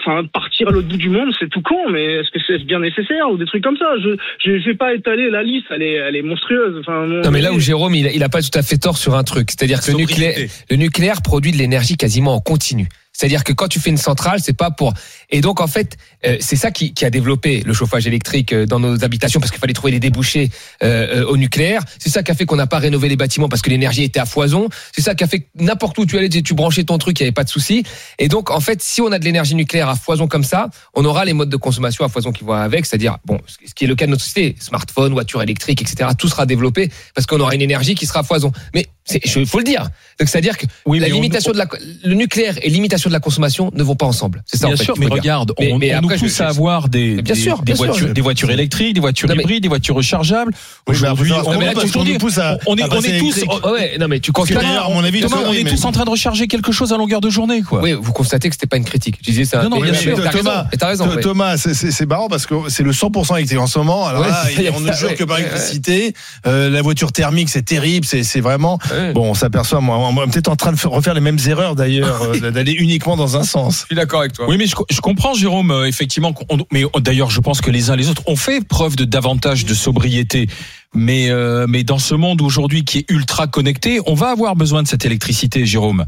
enfin. 0.00 0.24
Partir 0.32 0.68
à 0.68 0.70
l'autre 0.70 0.88
bout 0.88 0.96
du 0.96 1.08
monde, 1.08 1.32
c'est 1.38 1.48
tout 1.48 1.62
con, 1.62 1.90
mais 1.90 2.04
est-ce 2.04 2.30
que 2.30 2.38
c'est 2.46 2.64
bien 2.64 2.80
nécessaire 2.80 3.30
ou 3.30 3.36
des 3.36 3.46
trucs 3.46 3.62
comme 3.62 3.76
ça? 3.76 3.86
Je 4.02 4.16
je 4.44 4.64
vais 4.64 4.74
pas 4.74 4.94
étaler 4.94 5.30
la 5.30 5.42
liste, 5.42 5.66
elle 5.70 5.82
est 5.82 5.94
elle 5.94 6.16
est 6.16 6.22
monstrueuse. 6.22 6.78
Enfin, 6.80 7.06
Non 7.06 7.30
mais 7.30 7.40
là 7.40 7.52
où 7.52 7.60
Jérôme 7.60 7.94
il 7.94 8.06
a, 8.06 8.12
il 8.12 8.22
a 8.22 8.28
pas 8.28 8.42
tout 8.42 8.56
à 8.58 8.62
fait 8.62 8.78
tort 8.78 8.98
sur 8.98 9.14
un 9.14 9.24
truc, 9.24 9.50
c'est-à-dire 9.50 9.80
que 9.80 9.90
le 9.90 9.96
nucléaire, 9.98 10.36
le 10.70 10.76
nucléaire 10.76 11.22
produit 11.22 11.52
de 11.52 11.56
l'énergie 11.56 11.96
quasiment 11.96 12.34
en 12.34 12.40
continu. 12.40 12.88
C'est-à-dire 13.16 13.44
que 13.44 13.52
quand 13.52 13.68
tu 13.68 13.80
fais 13.80 13.90
une 13.90 13.96
centrale, 13.96 14.40
c'est 14.42 14.56
pas 14.56 14.70
pour. 14.70 14.92
Et 15.30 15.40
donc 15.40 15.60
en 15.60 15.66
fait, 15.66 15.96
euh, 16.26 16.36
c'est 16.40 16.56
ça 16.56 16.70
qui, 16.70 16.92
qui 16.92 17.04
a 17.04 17.10
développé 17.10 17.62
le 17.64 17.72
chauffage 17.72 18.06
électrique 18.06 18.52
euh, 18.52 18.66
dans 18.66 18.78
nos 18.78 19.04
habitations 19.04 19.40
parce 19.40 19.50
qu'il 19.50 19.60
fallait 19.60 19.72
trouver 19.72 19.92
des 19.92 20.00
débouchés 20.00 20.50
euh, 20.82 21.22
euh, 21.22 21.26
au 21.26 21.36
nucléaire. 21.36 21.82
C'est 21.98 22.10
ça 22.10 22.22
qui 22.22 22.30
a 22.30 22.34
fait 22.34 22.44
qu'on 22.44 22.56
n'a 22.56 22.66
pas 22.66 22.78
rénové 22.78 23.08
les 23.08 23.16
bâtiments 23.16 23.48
parce 23.48 23.62
que 23.62 23.70
l'énergie 23.70 24.02
était 24.02 24.20
à 24.20 24.26
foison. 24.26 24.68
C'est 24.94 25.02
ça 25.02 25.14
qui 25.14 25.24
a 25.24 25.26
fait 25.26 25.40
que 25.40 25.46
n'importe 25.56 25.98
où 25.98 26.04
tu 26.04 26.18
allais, 26.18 26.28
tu 26.28 26.54
branchais 26.54 26.84
ton 26.84 26.98
truc, 26.98 27.18
il 27.18 27.22
y 27.22 27.26
avait 27.26 27.32
pas 27.32 27.44
de 27.44 27.48
souci. 27.48 27.84
Et 28.18 28.28
donc 28.28 28.50
en 28.50 28.60
fait, 28.60 28.82
si 28.82 29.00
on 29.00 29.10
a 29.12 29.18
de 29.18 29.24
l'énergie 29.24 29.54
nucléaire 29.54 29.88
à 29.88 29.96
foison 29.96 30.28
comme 30.28 30.44
ça, 30.44 30.68
on 30.94 31.04
aura 31.04 31.24
les 31.24 31.32
modes 31.32 31.48
de 31.48 31.56
consommation 31.56 32.04
à 32.04 32.08
foison 32.08 32.32
qui 32.32 32.44
vont 32.44 32.52
avec, 32.52 32.84
c'est-à-dire 32.84 33.18
bon, 33.24 33.40
ce 33.46 33.74
qui 33.74 33.84
est 33.84 33.88
le 33.88 33.94
cas 33.94 34.06
de 34.06 34.10
notre 34.10 34.22
société, 34.22 34.56
smartphone, 34.60 35.12
voiture 35.12 35.42
électrique, 35.42 35.80
etc. 35.80 36.10
Tout 36.18 36.28
sera 36.28 36.44
développé 36.44 36.90
parce 37.14 37.26
qu'on 37.26 37.40
aura 37.40 37.54
une 37.54 37.62
énergie 37.62 37.94
qui 37.94 38.06
sera 38.06 38.20
à 38.20 38.24
foison. 38.24 38.52
Mais 38.74 38.86
il 39.10 39.46
faut 39.46 39.58
le 39.58 39.64
dire. 39.64 39.88
Donc 40.18 40.28
c'est-à-dire 40.28 40.56
que 40.56 40.66
Oui, 40.86 40.98
la 40.98 41.06
mais 41.08 41.12
on- 41.12 41.16
limitation 41.16 41.52
de 41.52 41.58
la, 41.58 41.66
le 42.04 42.14
nucléaire 42.14 42.54
et 42.62 42.70
limitation 42.70 43.08
de 43.10 43.12
la 43.12 43.20
consommation 43.20 43.70
ne 43.74 43.82
vont 43.82 43.94
pas 43.96 44.06
ensemble. 44.06 44.42
C'est 44.46 44.56
ça 44.56 44.66
Bien 44.66 44.74
en 44.74 44.78
fait. 44.78 44.84
sûr, 44.84 44.94
mais 44.98 45.06
regarde, 45.06 45.52
Mais- 45.58 45.72
on, 45.72 45.78
mais 45.78 45.94
on 45.94 45.98
après, 45.98 46.14
nous 46.16 46.20
pousse 46.22 46.36
je- 46.38 46.42
à 46.42 46.48
avoir 46.48 46.88
des, 46.88 47.16
Mais 47.16 47.22
bien 47.22 47.34
des- 47.34 47.40
sûr, 47.40 47.58
des 47.58 47.64
bien 47.64 47.74
sûr. 47.76 47.86
voitures, 47.86 48.12
des 48.14 48.20
voitures 48.20 48.50
électriques, 48.50 48.94
des 48.94 49.00
voitures 49.00 49.28
Non, 49.28 49.34
mais- 49.36 49.42
hybrides, 49.42 49.62
des 49.62 49.68
voitures 49.68 49.94
rechargeables. 49.94 50.52
Oui, 50.54 50.60
mais 50.88 50.92
Aujourd'hui, 50.96 51.32
on, 51.32 51.36
mais 51.36 51.40
à- 51.40 51.42
on 51.48 51.52
est, 51.52 51.66
on 51.66 51.68
est 51.68 51.74
tous, 51.84 53.08
électrique. 53.08 53.50
Ouais, 53.66 53.96
non 54.00 54.08
mais 54.08 54.20
tu 54.20 54.32
constates. 54.32 54.64
à 54.64 54.88
mon 54.88 55.04
avis, 55.04 55.20
Thomas, 55.20 55.36
on 55.46 55.52
est 55.52 55.62
mais- 55.64 55.70
tous 55.70 55.84
en 55.84 55.92
train 55.92 56.04
de 56.04 56.10
recharger 56.10 56.46
quelque 56.48 56.72
chose 56.72 56.92
à 56.92 56.96
longueur 56.96 57.20
de 57.20 57.30
journée, 57.30 57.62
quoi. 57.62 57.82
Oui, 57.82 57.92
vous 57.92 58.12
constatez 58.12 58.48
que 58.48 58.54
c'était 58.54 58.66
pas 58.66 58.76
une 58.78 58.84
critique. 58.84 59.18
Je 59.20 59.30
disais 59.30 59.44
ça. 59.44 59.62
Non, 59.62 59.68
non, 59.70 59.76
Mais- 59.76 59.82
bien 59.82 59.92
mais 59.92 59.98
sûr. 59.98 60.16
T'as 60.16 60.30
raison. 60.30 60.38
Thomas, 60.44 60.66
mais 60.72 60.78
T'as 60.78 60.86
raison. 60.88 61.06
Th- 61.06 61.14
ouais. 61.16 61.20
Thomas, 61.22 61.56
c'est- 61.58 61.74
c'est 61.74 61.90
c'est 61.90 62.06
marrant 62.06 62.28
parce 62.28 62.46
que 62.46 62.54
c'est 62.68 62.82
le 62.82 62.92
100% 62.92 63.36
électrique 63.36 63.58
en 63.60 63.66
ce 63.66 63.78
moment. 63.78 64.06
Alors 64.06 64.22
là, 64.26 64.44
on 64.74 64.80
ne 64.80 64.92
jure 64.92 65.14
que 65.14 65.24
par 65.24 65.38
électricité. 65.38 66.14
Euh, 66.46 66.70
la 66.70 66.82
voiture 66.82 67.12
thermique, 67.12 67.48
c'est 67.48 67.62
terrible. 67.64 68.06
C'est 68.06 68.22
c'est 68.22 68.40
vraiment. 68.40 68.78
Ouais. 68.96 69.12
Bon, 69.12 69.30
on 69.30 69.34
s'aperçoit, 69.34 69.80
moi, 69.80 69.96
on 69.98 70.24
est 70.24 70.30
peut-être 70.30 70.48
en 70.48 70.56
train 70.56 70.72
de 70.72 70.76
faire- 70.76 70.90
refaire 70.90 71.14
les 71.14 71.20
mêmes 71.20 71.38
erreurs 71.46 71.74
d'ailleurs, 71.76 72.22
euh, 72.42 72.50
d'aller 72.50 72.72
uniquement 72.72 73.16
dans 73.16 73.36
un 73.36 73.42
sens. 73.44 73.80
Je 73.82 73.86
suis 73.86 73.96
d'accord 73.96 74.20
avec 74.20 74.32
toi. 74.32 74.46
Oui, 74.48 74.56
mais 74.58 74.66
je, 74.66 74.74
je 74.90 75.00
comprends, 75.00 75.34
Jérôme, 75.34 75.70
euh, 75.70 75.86
effectivement. 75.86 76.34
mais 76.72 76.84
on- 76.94 77.00
d'ailleurs, 77.00 77.30
je 77.30 77.40
pense 77.40 77.60
que 77.60 77.70
les 77.70 77.90
uns 77.90 77.96
les 77.96 78.08
autres 78.08 78.22
ont 78.26 78.36
fait 78.36 78.66
preuve 78.66 78.96
de 78.96 79.04
davantage 79.04 79.64
de 79.64 79.74
sobriété. 79.74 80.48
Mais, 80.94 81.28
euh, 81.30 81.66
mais 81.68 81.84
dans 81.84 81.98
ce 81.98 82.14
monde 82.14 82.40
aujourd'hui 82.40 82.84
qui 82.84 82.98
est 82.98 83.10
ultra 83.10 83.46
connecté, 83.48 84.00
on 84.06 84.14
va 84.14 84.28
avoir 84.30 84.56
besoin 84.56 84.82
de 84.82 84.88
cette 84.88 85.04
électricité, 85.04 85.66
Jérôme. 85.66 86.06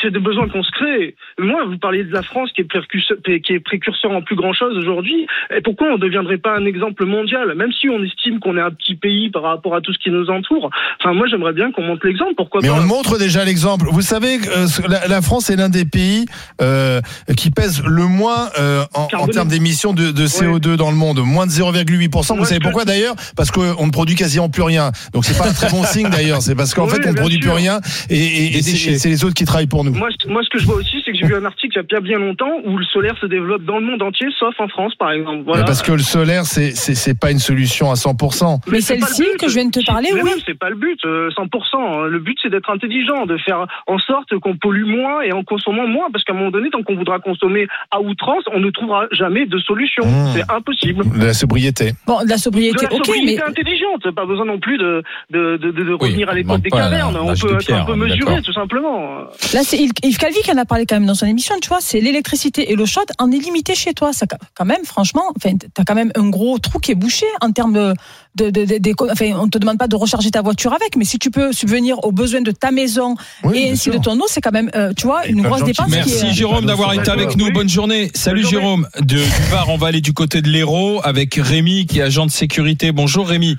C'est 0.00 0.12
des 0.12 0.20
besoins 0.20 0.48
qu'on 0.48 0.62
se 0.62 0.70
crée. 0.70 1.16
Moi, 1.38 1.64
vous 1.66 1.76
parliez 1.76 2.04
de 2.04 2.12
la 2.12 2.22
France 2.22 2.50
qui 2.54 2.60
est 2.62 2.64
précurseur, 2.64 3.16
qui 3.44 3.52
est 3.52 3.60
précurseur 3.60 4.12
en 4.12 4.22
plus 4.22 4.36
grand 4.36 4.52
chose 4.52 4.78
aujourd'hui. 4.78 5.26
Et 5.54 5.60
pourquoi 5.60 5.88
on 5.88 5.96
ne 5.96 6.02
deviendrait 6.02 6.38
pas 6.38 6.56
un 6.56 6.64
exemple 6.64 7.04
mondial 7.04 7.54
Même 7.56 7.72
si 7.72 7.88
on 7.88 8.02
estime 8.02 8.38
qu'on 8.38 8.56
est 8.56 8.60
un 8.60 8.70
petit 8.70 8.94
pays 8.94 9.28
par 9.30 9.42
rapport 9.42 9.74
à 9.74 9.80
tout 9.80 9.92
ce 9.92 9.98
qui 9.98 10.10
nous 10.10 10.30
entoure? 10.30 10.70
Enfin, 11.00 11.12
moi, 11.14 11.26
j'aimerais 11.28 11.52
bien 11.52 11.72
qu'on 11.72 11.82
montre 11.82 12.06
l'exemple. 12.06 12.34
Pourquoi 12.36 12.60
Mais 12.62 12.68
pas? 12.68 12.74
on 12.74 12.80
le 12.80 12.86
montre 12.86 13.18
déjà 13.18 13.44
l'exemple. 13.44 13.86
Vous 13.90 14.02
savez, 14.02 14.38
euh, 14.56 14.66
la, 14.88 15.08
la 15.08 15.20
France 15.20 15.50
est 15.50 15.56
l'un 15.56 15.68
des 15.68 15.84
pays 15.84 16.26
euh, 16.62 17.00
qui 17.36 17.50
pèse 17.50 17.82
le 17.84 18.06
moins 18.06 18.50
euh, 18.60 18.84
en, 18.94 19.26
termes 19.26 19.48
d'émissions 19.48 19.92
de, 19.92 20.12
de 20.12 20.26
CO2 20.26 20.76
dans 20.76 20.90
le 20.90 20.96
monde, 20.96 21.20
moins 21.24 21.46
de 21.46 21.50
0,8%. 21.50 22.28
Vous 22.28 22.36
Moi, 22.36 22.46
savez 22.46 22.60
pourquoi 22.60 22.84
d'ailleurs? 22.84 23.16
Parce 23.36 23.50
qu'on 23.50 23.86
ne 23.86 23.90
produit 23.90 24.14
quasiment 24.14 24.48
plus 24.48 24.62
rien. 24.62 24.92
Donc 25.12 25.24
c'est 25.24 25.36
pas 25.36 25.48
un 25.48 25.52
très 25.52 25.70
bon 25.70 25.82
signe 25.84 26.08
d'ailleurs. 26.08 26.40
C'est 26.40 26.54
parce 26.54 26.72
qu'en 26.72 26.86
Oui, 26.86 26.92
fait 26.92 27.06
on 27.08 27.12
ne 27.12 27.16
produit 27.16 27.40
plus 27.40 27.50
rien 27.50 27.80
et, 28.08 28.56
et 28.58 28.62
c'est 28.62 29.08
les 29.08 29.24
autres 29.24 29.34
qui 29.34 29.44
travaillent 29.44 29.66
pour 29.72 29.84
nous. 29.84 29.92
Moi, 29.94 30.10
moi, 30.28 30.42
ce 30.44 30.50
que 30.50 30.58
je 30.58 30.66
vois 30.66 30.76
aussi, 30.76 31.00
c'est 31.02 31.12
que 31.12 31.18
j'ai 31.18 31.24
vu 31.24 31.34
un 31.34 31.46
article 31.46 31.72
il 31.72 31.76
y 31.76 31.80
a 31.80 31.82
bien, 31.82 32.00
bien 32.00 32.18
longtemps 32.18 32.52
où 32.66 32.76
le 32.76 32.84
solaire 32.84 33.16
se 33.18 33.24
développe 33.24 33.64
dans 33.64 33.78
le 33.78 33.86
monde 33.86 34.02
entier, 34.02 34.26
sauf 34.38 34.54
en 34.60 34.68
France, 34.68 34.94
par 34.96 35.10
exemple. 35.12 35.44
Voilà. 35.46 35.64
Parce 35.64 35.80
que 35.80 35.92
le 35.92 36.02
solaire, 36.02 36.44
c'est 36.44 36.72
c'est 36.76 36.94
c'est 36.94 37.18
pas 37.18 37.30
une 37.30 37.38
solution 37.38 37.90
à 37.90 37.94
100%. 37.94 38.60
Mais 38.70 38.82
celle-ci 38.82 39.24
que 39.40 39.48
je 39.48 39.54
viens 39.54 39.64
de 39.64 39.70
te 39.70 39.84
parler, 39.86 40.10
Mais 40.14 40.22
oui. 40.22 40.42
c'est 40.44 40.58
pas 40.58 40.68
le 40.68 40.76
but, 40.76 41.00
euh, 41.06 41.30
100%. 41.30 42.06
Le 42.06 42.18
but, 42.18 42.36
c'est 42.42 42.50
d'être 42.50 42.68
intelligent, 42.68 43.24
de 43.24 43.38
faire 43.38 43.66
en 43.86 43.98
sorte 43.98 44.38
qu'on 44.40 44.56
pollue 44.56 44.84
moins 44.84 45.22
et 45.22 45.32
en 45.32 45.42
consommant 45.42 45.86
moins, 45.86 46.10
parce 46.12 46.22
qu'à 46.24 46.34
un 46.34 46.36
moment 46.36 46.50
donné, 46.50 46.68
tant 46.68 46.82
qu'on 46.82 46.96
voudra 46.96 47.18
consommer 47.18 47.66
à 47.90 48.00
outrance, 48.00 48.44
on 48.52 48.60
ne 48.60 48.70
trouvera 48.70 49.06
jamais 49.12 49.46
de 49.46 49.58
solution. 49.58 50.04
Mmh. 50.04 50.32
C'est 50.34 50.52
impossible. 50.52 51.18
De 51.18 51.24
la 51.24 51.32
sobriété. 51.32 51.92
Bon, 52.06 52.22
de 52.22 52.28
la 52.28 52.36
De 52.36 52.40
sobriété, 52.40 52.84
la 52.84 52.92
ok, 52.92 53.06
sobriété 53.06 53.40
mais 53.42 53.50
intelligente, 53.50 54.10
pas 54.14 54.26
besoin 54.26 54.44
non 54.44 54.58
plus 54.58 54.76
de, 54.76 55.02
de, 55.30 55.56
de, 55.56 55.70
de, 55.70 55.82
de 55.84 55.92
revenir 55.94 56.28
à 56.28 56.34
l'époque 56.34 56.60
des 56.60 56.70
cavernes. 56.70 57.16
On 57.16 57.28
peut 57.28 57.32
de 57.32 57.54
être 57.54 57.54
un 57.54 57.58
pierre, 57.58 57.86
peu 57.86 57.96
mesuré, 57.96 58.42
tout 58.42 58.52
simplement. 58.52 59.24
Là, 59.62 59.68
c'est 59.68 60.06
Yves 60.08 60.16
Calvi 60.18 60.40
qui 60.42 60.50
en 60.52 60.56
a 60.56 60.64
parlé 60.64 60.86
quand 60.86 60.96
même 60.96 61.06
dans 61.06 61.14
son 61.14 61.26
émission, 61.26 61.54
tu 61.62 61.68
vois, 61.68 61.78
c'est 61.80 62.00
l'électricité 62.00 62.72
et 62.72 62.76
l'eau 62.76 62.86
chaude 62.86 63.06
en 63.18 63.30
est 63.30 63.38
limité 63.38 63.74
chez 63.74 63.92
toi. 63.94 64.12
Ça, 64.12 64.26
quand 64.54 64.64
même, 64.64 64.84
franchement, 64.84 65.22
enfin, 65.36 65.54
t'as 65.74 65.84
quand 65.84 65.94
même 65.94 66.10
un 66.16 66.28
gros 66.28 66.58
trou 66.58 66.78
qui 66.78 66.92
est 66.92 66.94
bouché 66.96 67.26
en 67.40 67.52
termes 67.52 67.72
de, 67.72 67.94
de, 68.36 68.50
de, 68.50 68.64
de- 68.64 68.78
d'éco- 68.78 69.08
enfin, 69.10 69.32
on 69.38 69.48
te 69.48 69.58
demande 69.58 69.78
pas 69.78 69.88
de 69.88 69.96
recharger 69.96 70.30
ta 70.30 70.42
voiture 70.42 70.72
avec, 70.72 70.96
mais 70.96 71.04
si 71.04 71.18
tu 71.18 71.30
peux 71.30 71.52
subvenir 71.52 72.02
aux 72.04 72.12
besoins 72.12 72.40
de 72.42 72.50
ta 72.50 72.70
maison 72.70 73.14
Oui, 73.44 73.58
et 73.58 73.70
ainsi 73.70 73.84
sûr. 73.84 73.92
de 73.94 73.98
ton 73.98 74.18
eau, 74.20 74.24
c'est 74.28 74.40
quand 74.40 74.52
même, 74.52 74.70
euh, 74.74 74.92
tu 74.96 75.06
vois, 75.06 75.26
Et 75.26 75.30
une 75.30 75.42
grosse 75.42 75.64
dépense. 75.64 75.86
qui 75.86 75.92
Merci 75.92 76.26
est, 76.26 76.32
Jérôme 76.32 76.66
d'avoir 76.66 76.92
été 76.94 77.10
avec 77.10 77.36
nous. 77.36 77.46
Oui. 77.46 77.52
Bonne 77.52 77.68
journée. 77.68 78.10
Salut 78.14 78.42
Bonne 78.42 78.50
journée. 78.50 78.64
Jérôme. 78.66 78.88
De, 79.00 79.04
du 79.16 79.50
Var, 79.50 79.68
on 79.68 79.76
va 79.76 79.88
aller 79.88 80.00
du 80.00 80.12
côté 80.12 80.42
de 80.42 80.48
l'Hérault 80.48 81.00
avec 81.04 81.34
Rémi 81.34 81.86
qui 81.86 81.98
est 81.98 82.02
agent 82.02 82.26
de 82.26 82.30
sécurité. 82.30 82.92
Bonjour 82.92 83.28
Rémi. 83.28 83.56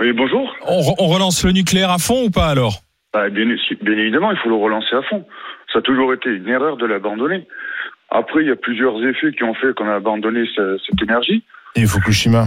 Oui, 0.00 0.08
bonjour. 0.16 0.48
On, 0.66 0.80
re- 0.80 0.94
on 0.98 1.06
relance 1.08 1.42
le 1.44 1.52
nucléaire 1.52 1.90
à 1.90 1.98
fond 1.98 2.24
ou 2.24 2.30
pas 2.30 2.48
alors? 2.48 2.83
Bah, 3.14 3.30
bien, 3.30 3.46
bien 3.46 3.96
évidemment, 3.96 4.32
il 4.32 4.38
faut 4.38 4.48
le 4.50 4.56
relancer 4.56 4.94
à 4.94 5.02
fond. 5.02 5.24
Ça 5.72 5.78
a 5.78 5.82
toujours 5.82 6.12
été 6.12 6.28
une 6.30 6.48
erreur 6.48 6.76
de 6.76 6.84
l'abandonner. 6.84 7.46
Après, 8.10 8.42
il 8.42 8.48
y 8.48 8.50
a 8.50 8.56
plusieurs 8.56 9.02
effets 9.06 9.32
qui 9.32 9.44
ont 9.44 9.54
fait 9.54 9.72
qu'on 9.74 9.88
a 9.88 9.94
abandonné 9.94 10.44
ce- 10.54 10.78
cette 10.86 11.00
énergie. 11.02 11.44
Et 11.76 11.86
Fukushima. 11.86 12.46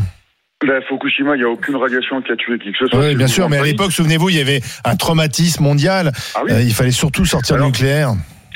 Là, 0.64 0.82
Fukushima, 0.82 1.36
il 1.36 1.40
n'y 1.40 1.46
a 1.46 1.50
aucune 1.50 1.76
radiation 1.76 2.22
qui 2.22 2.32
a 2.32 2.36
tué 2.36 2.58
qui 2.60 2.72
que 2.72 2.78
ce 2.80 2.88
soit. 2.88 3.00
Oui, 3.00 3.16
bien 3.16 3.28
sûr, 3.28 3.50
mais 3.50 3.58
à 3.60 3.64
l'époque, 3.64 3.92
souvenez-vous, 3.92 4.30
il 4.30 4.38
y 4.38 4.42
avait 4.42 4.60
un 4.86 4.96
traumatisme 4.96 5.64
mondial. 5.64 6.12
Ah 6.36 6.42
oui. 6.44 6.52
Euh, 6.52 6.62
il 6.62 6.74
fallait 6.74 6.92
surtout 6.92 7.26
sortir 7.26 7.56
Alors, 7.56 7.68
le 7.68 7.72
nucléaire. 7.72 8.10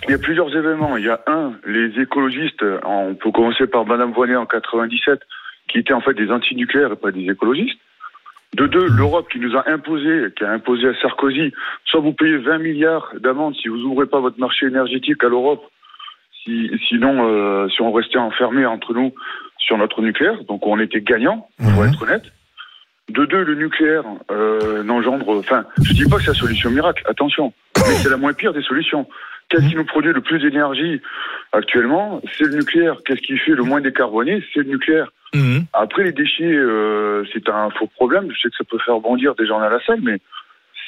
Il 0.07 0.11
y 0.11 0.15
a 0.15 0.17
plusieurs 0.17 0.49
événements. 0.55 0.97
Il 0.97 1.05
y 1.05 1.09
a 1.09 1.19
un, 1.27 1.53
les 1.67 1.91
écologistes, 2.01 2.63
on 2.85 3.13
peut 3.15 3.31
commencer 3.31 3.67
par 3.67 3.85
Madame 3.85 4.11
Voynet 4.13 4.35
en 4.35 4.45
97, 4.47 5.19
qui 5.69 5.77
étaient 5.77 5.93
en 5.93 6.01
fait 6.01 6.13
des 6.15 6.31
antinucléaires 6.31 6.91
et 6.93 6.95
pas 6.95 7.11
des 7.11 7.29
écologistes. 7.29 7.77
De 8.55 8.67
deux, 8.67 8.85
l'Europe 8.89 9.29
qui 9.31 9.39
nous 9.39 9.55
a 9.55 9.69
imposé, 9.69 10.25
qui 10.37 10.43
a 10.43 10.51
imposé 10.51 10.89
à 10.89 10.93
Sarkozy, 11.01 11.53
soit 11.85 12.01
vous 12.01 12.11
payez 12.13 12.37
20 12.37 12.57
milliards 12.57 13.09
d'amendes 13.19 13.55
si 13.55 13.69
vous 13.69 13.79
ouvrez 13.83 14.07
pas 14.07 14.19
votre 14.19 14.39
marché 14.39 14.65
énergétique 14.65 15.23
à 15.23 15.29
l'Europe, 15.29 15.63
si, 16.43 16.69
sinon, 16.89 17.27
euh, 17.29 17.69
si 17.69 17.81
on 17.81 17.93
restait 17.93 18.17
enfermé 18.17 18.65
entre 18.65 18.93
nous 18.93 19.13
sur 19.57 19.77
notre 19.77 20.01
nucléaire, 20.01 20.43
donc 20.49 20.67
on 20.67 20.79
était 20.79 20.99
gagnant, 21.01 21.47
pour 21.57 21.83
Mhm. 21.83 21.89
être 21.93 22.01
honnête. 22.03 22.23
De 23.09 23.25
deux, 23.25 23.43
le 23.43 23.55
nucléaire 23.55 24.03
euh, 24.31 24.83
n'engendre, 24.83 25.37
enfin, 25.37 25.63
je 25.83 25.93
dis 25.93 26.07
pas 26.09 26.17
que 26.17 26.23
c'est 26.23 26.31
la 26.31 26.33
solution 26.33 26.69
miracle, 26.71 27.03
attention, 27.07 27.53
mais 27.77 27.93
c'est 27.95 28.09
la 28.09 28.17
moins 28.17 28.33
pire 28.33 28.53
des 28.53 28.61
solutions. 28.63 29.07
Qu'est-ce 29.49 29.67
qui 29.69 29.75
nous 29.75 29.85
produit 29.85 30.13
le 30.13 30.21
plus 30.21 30.39
d'énergie 30.39 31.01
actuellement? 31.51 32.21
C'est 32.37 32.45
le 32.45 32.55
nucléaire. 32.55 32.95
Qu'est-ce 33.05 33.21
qui 33.21 33.37
fait 33.37 33.51
le 33.51 33.63
moins 33.63 33.81
décarboné? 33.81 34.41
C'est 34.53 34.61
le 34.61 34.69
nucléaire. 34.71 35.11
Mhm. 35.33 35.65
Après, 35.73 36.03
les 36.03 36.11
déchets, 36.11 36.43
euh, 36.43 37.23
c'est 37.33 37.47
un 37.49 37.69
faux 37.77 37.87
problème. 37.87 38.27
Je 38.31 38.41
sais 38.41 38.49
que 38.49 38.57
ça 38.57 38.63
peut 38.69 38.79
faire 38.85 38.99
bondir 38.99 39.33
des 39.35 39.47
gens 39.47 39.59
à 39.59 39.69
la 39.69 39.79
salle, 39.85 39.99
mais 40.03 40.17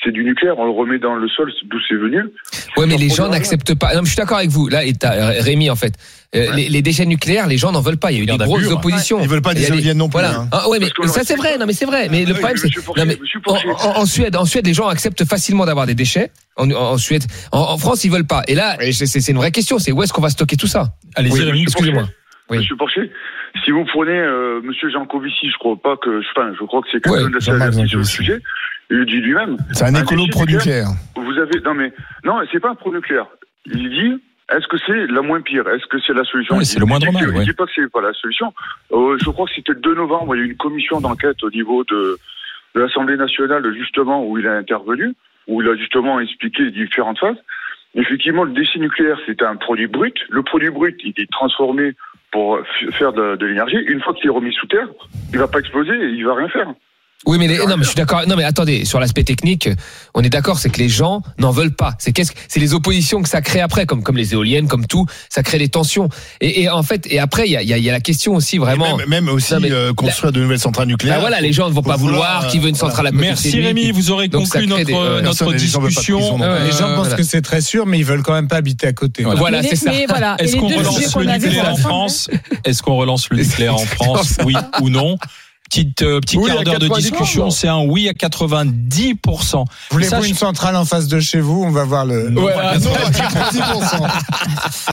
c'est 0.04 0.12
du 0.12 0.26
nucléaire. 0.26 0.56
On 0.60 0.66
le 0.66 0.72
remet 0.72 1.00
dans 1.00 1.16
le 1.16 1.30
sol, 1.30 1.50
d'où 1.64 1.78
c'est 1.88 1.96
venu. 1.96 2.22
Ouais, 2.76 2.86
mais 2.86 2.98
les 2.98 3.08
gens 3.08 3.30
n'acceptent 3.30 3.74
pas. 3.76 3.94
Non, 3.94 4.02
mais 4.02 4.06
je 4.06 4.10
suis 4.12 4.18
d'accord 4.18 4.40
avec 4.40 4.50
vous. 4.50 4.68
Là, 4.68 4.84
et 4.84 4.92
Rémi, 5.40 5.70
en 5.70 5.78
fait. 5.78 5.94
Euh, 6.36 6.52
les, 6.56 6.68
les 6.68 6.82
déchets 6.82 7.06
nucléaires, 7.06 7.48
les 7.48 7.58
gens 7.58 7.72
n'en 7.72 7.80
veulent 7.80 7.96
pas. 8.00 8.12
Il 8.12 8.18
y 8.18 8.20
a 8.20 8.24
eu 8.24 8.26
des 8.26 8.34
a 8.34 8.38
grosses 8.46 8.64
bure. 8.64 8.74
oppositions. 8.78 9.22
Ils 9.22 9.30
veulent 9.30 9.42
pas 9.42 9.54
Il 9.54 9.60
y 9.60 9.62
des 9.62 9.70
éoliennes 9.70 9.98
non 9.98 10.08
plus. 10.10 10.14
Voilà. 10.20 10.40
hein. 10.42 10.50
Ah, 10.52 10.68
ouais, 10.68 10.80
mais 10.80 10.88
ça 11.08 11.22
c'est 11.24 11.36
vrai. 11.38 11.58
Non, 11.58 11.66
mais 11.66 11.72
c'est 11.74 11.86
vrai. 11.86 12.10
Mais 12.12 12.26
le 12.26 12.34
Oui, 12.34 12.40
problème, 12.40 12.58
c'est 12.58 12.68
en, 12.78 13.42
Porcher. 13.42 13.70
en- 13.70 14.00
en 14.02 14.06
Suède, 14.06 14.36
en 14.36 14.44
Suède, 14.46 14.66
les 14.68 14.74
gens 14.74 14.88
acceptent 14.88 15.24
facilement 15.24 15.66
d'avoir 15.66 15.86
des 15.86 15.96
déchets. 15.96 16.32
En, 16.58 16.98
Suède, 16.98 17.24
en, 17.54 17.60
en 17.60 17.78
France, 17.78 18.04
ils 18.04 18.12
veulent 18.12 18.28
pas. 18.28 18.42
Et 18.50 18.56
là, 18.56 18.76
c'est 18.92 19.30
une 19.30 19.38
vraie 19.38 19.52
question. 19.52 19.80
C'est 19.80 19.94
où 19.94 20.04
est-ce 20.04 20.12
qu'on 20.12 20.22
va 20.22 20.30
stocker 20.30 20.58
tout 20.58 20.68
ça? 20.68 20.96
Allez-y, 21.16 21.32
Oui, 21.34 21.44
Rémi. 21.44 21.62
excusez-moi. 21.62 22.04
Oui. 22.50 22.58
Monsieur 22.58 22.76
Porcher, 22.76 23.10
si 23.64 23.72
vous 23.72 23.86
prenez 23.86 24.18
euh, 24.18 24.62
Monsieur 24.64 24.90
Jean 24.90 25.06
Covici, 25.06 25.50
je 25.50 25.58
crois 25.58 25.76
pas 25.76 25.96
que, 25.98 26.20
enfin, 26.32 26.52
je 26.60 26.64
crois 26.66 26.82
que 26.82 26.88
c'est 26.92 27.02
quelqu'un 27.04 27.26
Ouais, 27.26 27.32
la 27.34 27.40
sur 27.42 27.54
le 27.54 27.60
Jancovici. 27.60 28.06
sujet. 28.12 28.40
Il 28.90 29.06
dit 29.06 29.22
lui-même. 29.22 29.58
C'est 29.72 29.86
un 29.86 29.96
écolo 29.96 30.26
pro-nucléaire. 30.30 30.88
Vous 31.16 31.38
avez, 31.40 31.60
non 31.64 31.74
mais, 31.74 31.94
non, 32.24 32.42
c'est 32.52 32.60
pas 32.60 32.70
un 32.72 32.76
pro-nucléaire. 32.76 33.28
Il 33.66 33.90
dit, 33.90 34.22
est-ce 34.52 34.68
que 34.68 34.78
c'est 34.86 35.08
la 35.08 35.22
moins 35.22 35.42
pire? 35.42 35.68
Est-ce 35.70 35.86
que 35.88 35.98
c'est 36.06 36.14
la 36.14 36.24
solution? 36.26 36.58
Ouais, 36.58 36.66
c'est 36.66 36.80
le 36.80 36.86
moindre 36.86 37.08
dit 37.08 37.14
que- 37.18 37.26
mal, 37.26 37.36
ouais. 37.38 37.46
Dit 37.46 37.54
pas 37.54 37.66
que 37.66 37.72
c'est 37.74 37.90
pas 37.92 38.02
la 38.02 38.14
solution. 38.14 38.54
Euh, 38.92 39.18
je 39.24 39.30
crois 39.30 39.46
que 39.48 39.54
c'était 39.56 39.72
le 39.74 39.80
2 39.80 39.96
novembre, 39.96 40.36
il 40.36 40.40
y 40.40 40.42
a 40.42 40.46
eu 40.46 40.50
une 40.52 40.58
commission 40.58 41.00
d'enquête 41.00 41.42
au 41.44 41.50
niveau 41.50 41.84
de, 41.86 42.18
de 42.76 42.82
l'Assemblée 42.82 43.16
nationale, 43.18 43.64
justement, 43.78 44.26
où 44.28 44.38
il 44.38 44.48
a 44.48 44.54
intervenu, 44.58 45.14
où 45.48 45.62
il 45.62 45.70
a 45.70 45.76
justement 45.78 46.20
expliqué 46.20 46.64
les 46.64 46.72
différentes 46.72 47.20
phases. 47.20 47.38
Effectivement, 47.96 48.44
le 48.44 48.52
déchet 48.54 48.80
nucléaire, 48.80 49.18
c'est 49.26 49.42
un 49.44 49.56
produit 49.56 49.88
brut. 49.88 50.16
Le 50.30 50.42
produit 50.44 50.70
brut, 50.72 51.00
il 51.04 51.14
est 51.18 51.32
transformé 51.32 51.94
pour 52.34 52.60
faire 52.98 53.14
de, 53.14 53.38
de 53.38 53.46
l'énergie. 53.46 53.78
Une 53.78 54.02
fois 54.02 54.14
qu'il 54.14 54.26
est 54.26 54.34
remis 54.34 54.54
sous 54.54 54.68
terre, 54.68 54.90
il 55.32 55.40
va 55.40 55.48
pas 55.48 55.60
exploser 55.60 55.94
il 55.94 56.26
va 56.26 56.34
rien 56.34 56.50
faire. 56.50 56.68
Oui, 57.26 57.38
mais 57.38 57.48
les- 57.48 57.58
non, 57.58 57.78
mais 57.78 57.84
je 57.84 57.88
suis 57.90 57.96
d'accord. 57.96 58.24
Non, 58.28 58.36
mais 58.36 58.44
attendez, 58.44 58.84
sur 58.86 59.00
l'aspect 59.00 59.24
technique, 59.24 59.70
on 60.14 60.22
est 60.22 60.30
d'accord, 60.30 60.60
c'est 60.60 60.70
que 60.70 60.80
les 60.80 60.90
gens 60.90 61.22
n'en 61.40 61.52
veulent 61.52 61.74
pas. 61.76 61.96
C'est 61.98 62.12
qu'est-ce 62.12 62.32
que 62.34 62.38
c'est 62.50 62.60
les 62.60 62.74
oppositions 62.74 63.22
que 63.22 63.30
ça 63.30 63.42
crée 63.42 63.62
après, 63.62 63.86
comme 63.86 64.04
comme 64.04 64.18
les 64.18 64.34
éoliennes, 64.34 64.68
comme 64.68 64.86
tout, 64.88 65.06
ça 65.30 65.42
crée 65.42 65.58
des 65.58 65.70
tensions. 65.70 66.10
Et, 66.42 66.64
et 66.64 66.70
en 66.70 66.84
fait, 66.84 67.08
et 67.10 67.20
après, 67.20 67.48
il 67.48 67.52
y 67.52 67.58
a, 67.58 67.62
il 67.62 67.68
y 67.70 67.74
a- 67.74 67.78
il 67.78 67.84
y 67.84 67.90
a 67.90 67.94
la 67.94 68.02
question 68.02 68.36
aussi 68.36 68.58
vraiment. 68.58 68.98
Même, 68.98 69.08
même 69.08 69.30
aussi 69.30 69.54
Non, 69.54 69.60
mais- 69.62 69.72
euh, 69.72 69.94
construire 69.94 70.32
de 70.34 70.42
nouvelles 70.42 70.60
centrales 70.60 70.88
nucléaires. 70.88 71.16
Bah 71.16 71.22
voilà, 71.22 71.40
les 71.40 71.54
gens 71.54 71.70
ne 71.70 71.74
vont 71.74 71.82
pas 71.82 71.96
vouloir, 71.96 72.48
qui 72.48 72.60
veut 72.60 72.68
une 72.70 72.76
centrale 72.76 73.08
à 73.08 73.12
côté 73.12 73.22
de 73.24 73.28
Merci 73.28 73.62
Rémi, 73.62 73.92
vous 73.92 74.12
aurez 74.12 74.28
Donc, 74.28 74.44
conclu 74.50 74.68
notre, 74.68 74.84
des- 74.84 74.94
euh, 74.94 75.22
notre 75.22 75.54
discussion. 75.54 76.42
Euh, 76.42 76.66
Les 76.66 76.72
gens 76.72 76.80
pensent 76.96 77.08
voilà. 77.08 77.16
que 77.16 77.24
c'est 77.24 77.42
très 77.42 77.62
sûr, 77.62 77.86
mais 77.86 78.00
ils 78.00 78.06
veulent 78.06 78.24
quand 78.24 78.34
même 78.34 78.48
pas 78.48 78.58
habiter 78.58 78.88
à 78.88 78.94
côté. 78.94 79.24
Voilà. 79.24 79.40
Voilà, 79.40 79.64
c'est 79.64 79.76
ça. 79.76 79.92
voilà. 80.10 80.36
Est-ce 80.40 80.56
qu'on 80.58 80.68
relance 80.68 81.16
le 81.16 81.26
nucléaire 81.26 81.72
en 81.72 81.76
France? 81.78 82.30
Est-ce 82.66 82.84
qu'on 82.84 82.96
relance 82.98 83.30
le 83.30 83.38
nucléaire 83.38 83.76
en 83.76 83.86
France? 83.86 84.38
Oui 84.46 84.56
ou 84.82 84.90
non? 84.90 85.18
Petite, 85.70 86.02
euh, 86.04 86.20
petit 86.20 86.38
Oui, 86.38 86.52
quart 86.52 86.64
d'heure 86.64 86.78
de 86.80 86.88
90%. 86.88 86.98
discussion, 87.00 87.50
c'est 87.50 87.68
un 87.68 87.80
oui 87.82 88.08
à 88.08 88.14
90%. 88.14 89.66
Voulez-vous 89.90 90.10
Ça, 90.12 90.22
je- 90.22 90.28
une 90.28 90.36
centrale 90.36 90.76
en 90.76 90.86
face 90.86 91.08
de 91.08 91.20
chez 91.20 91.40
vous 91.40 91.64
On 91.64 91.72
va 91.72 91.84
voir 91.84 92.06
le. 92.06 92.30
Voilà. 92.32 92.78
Non, 92.78 92.94
à 92.94 93.10
90%. 93.10 94.08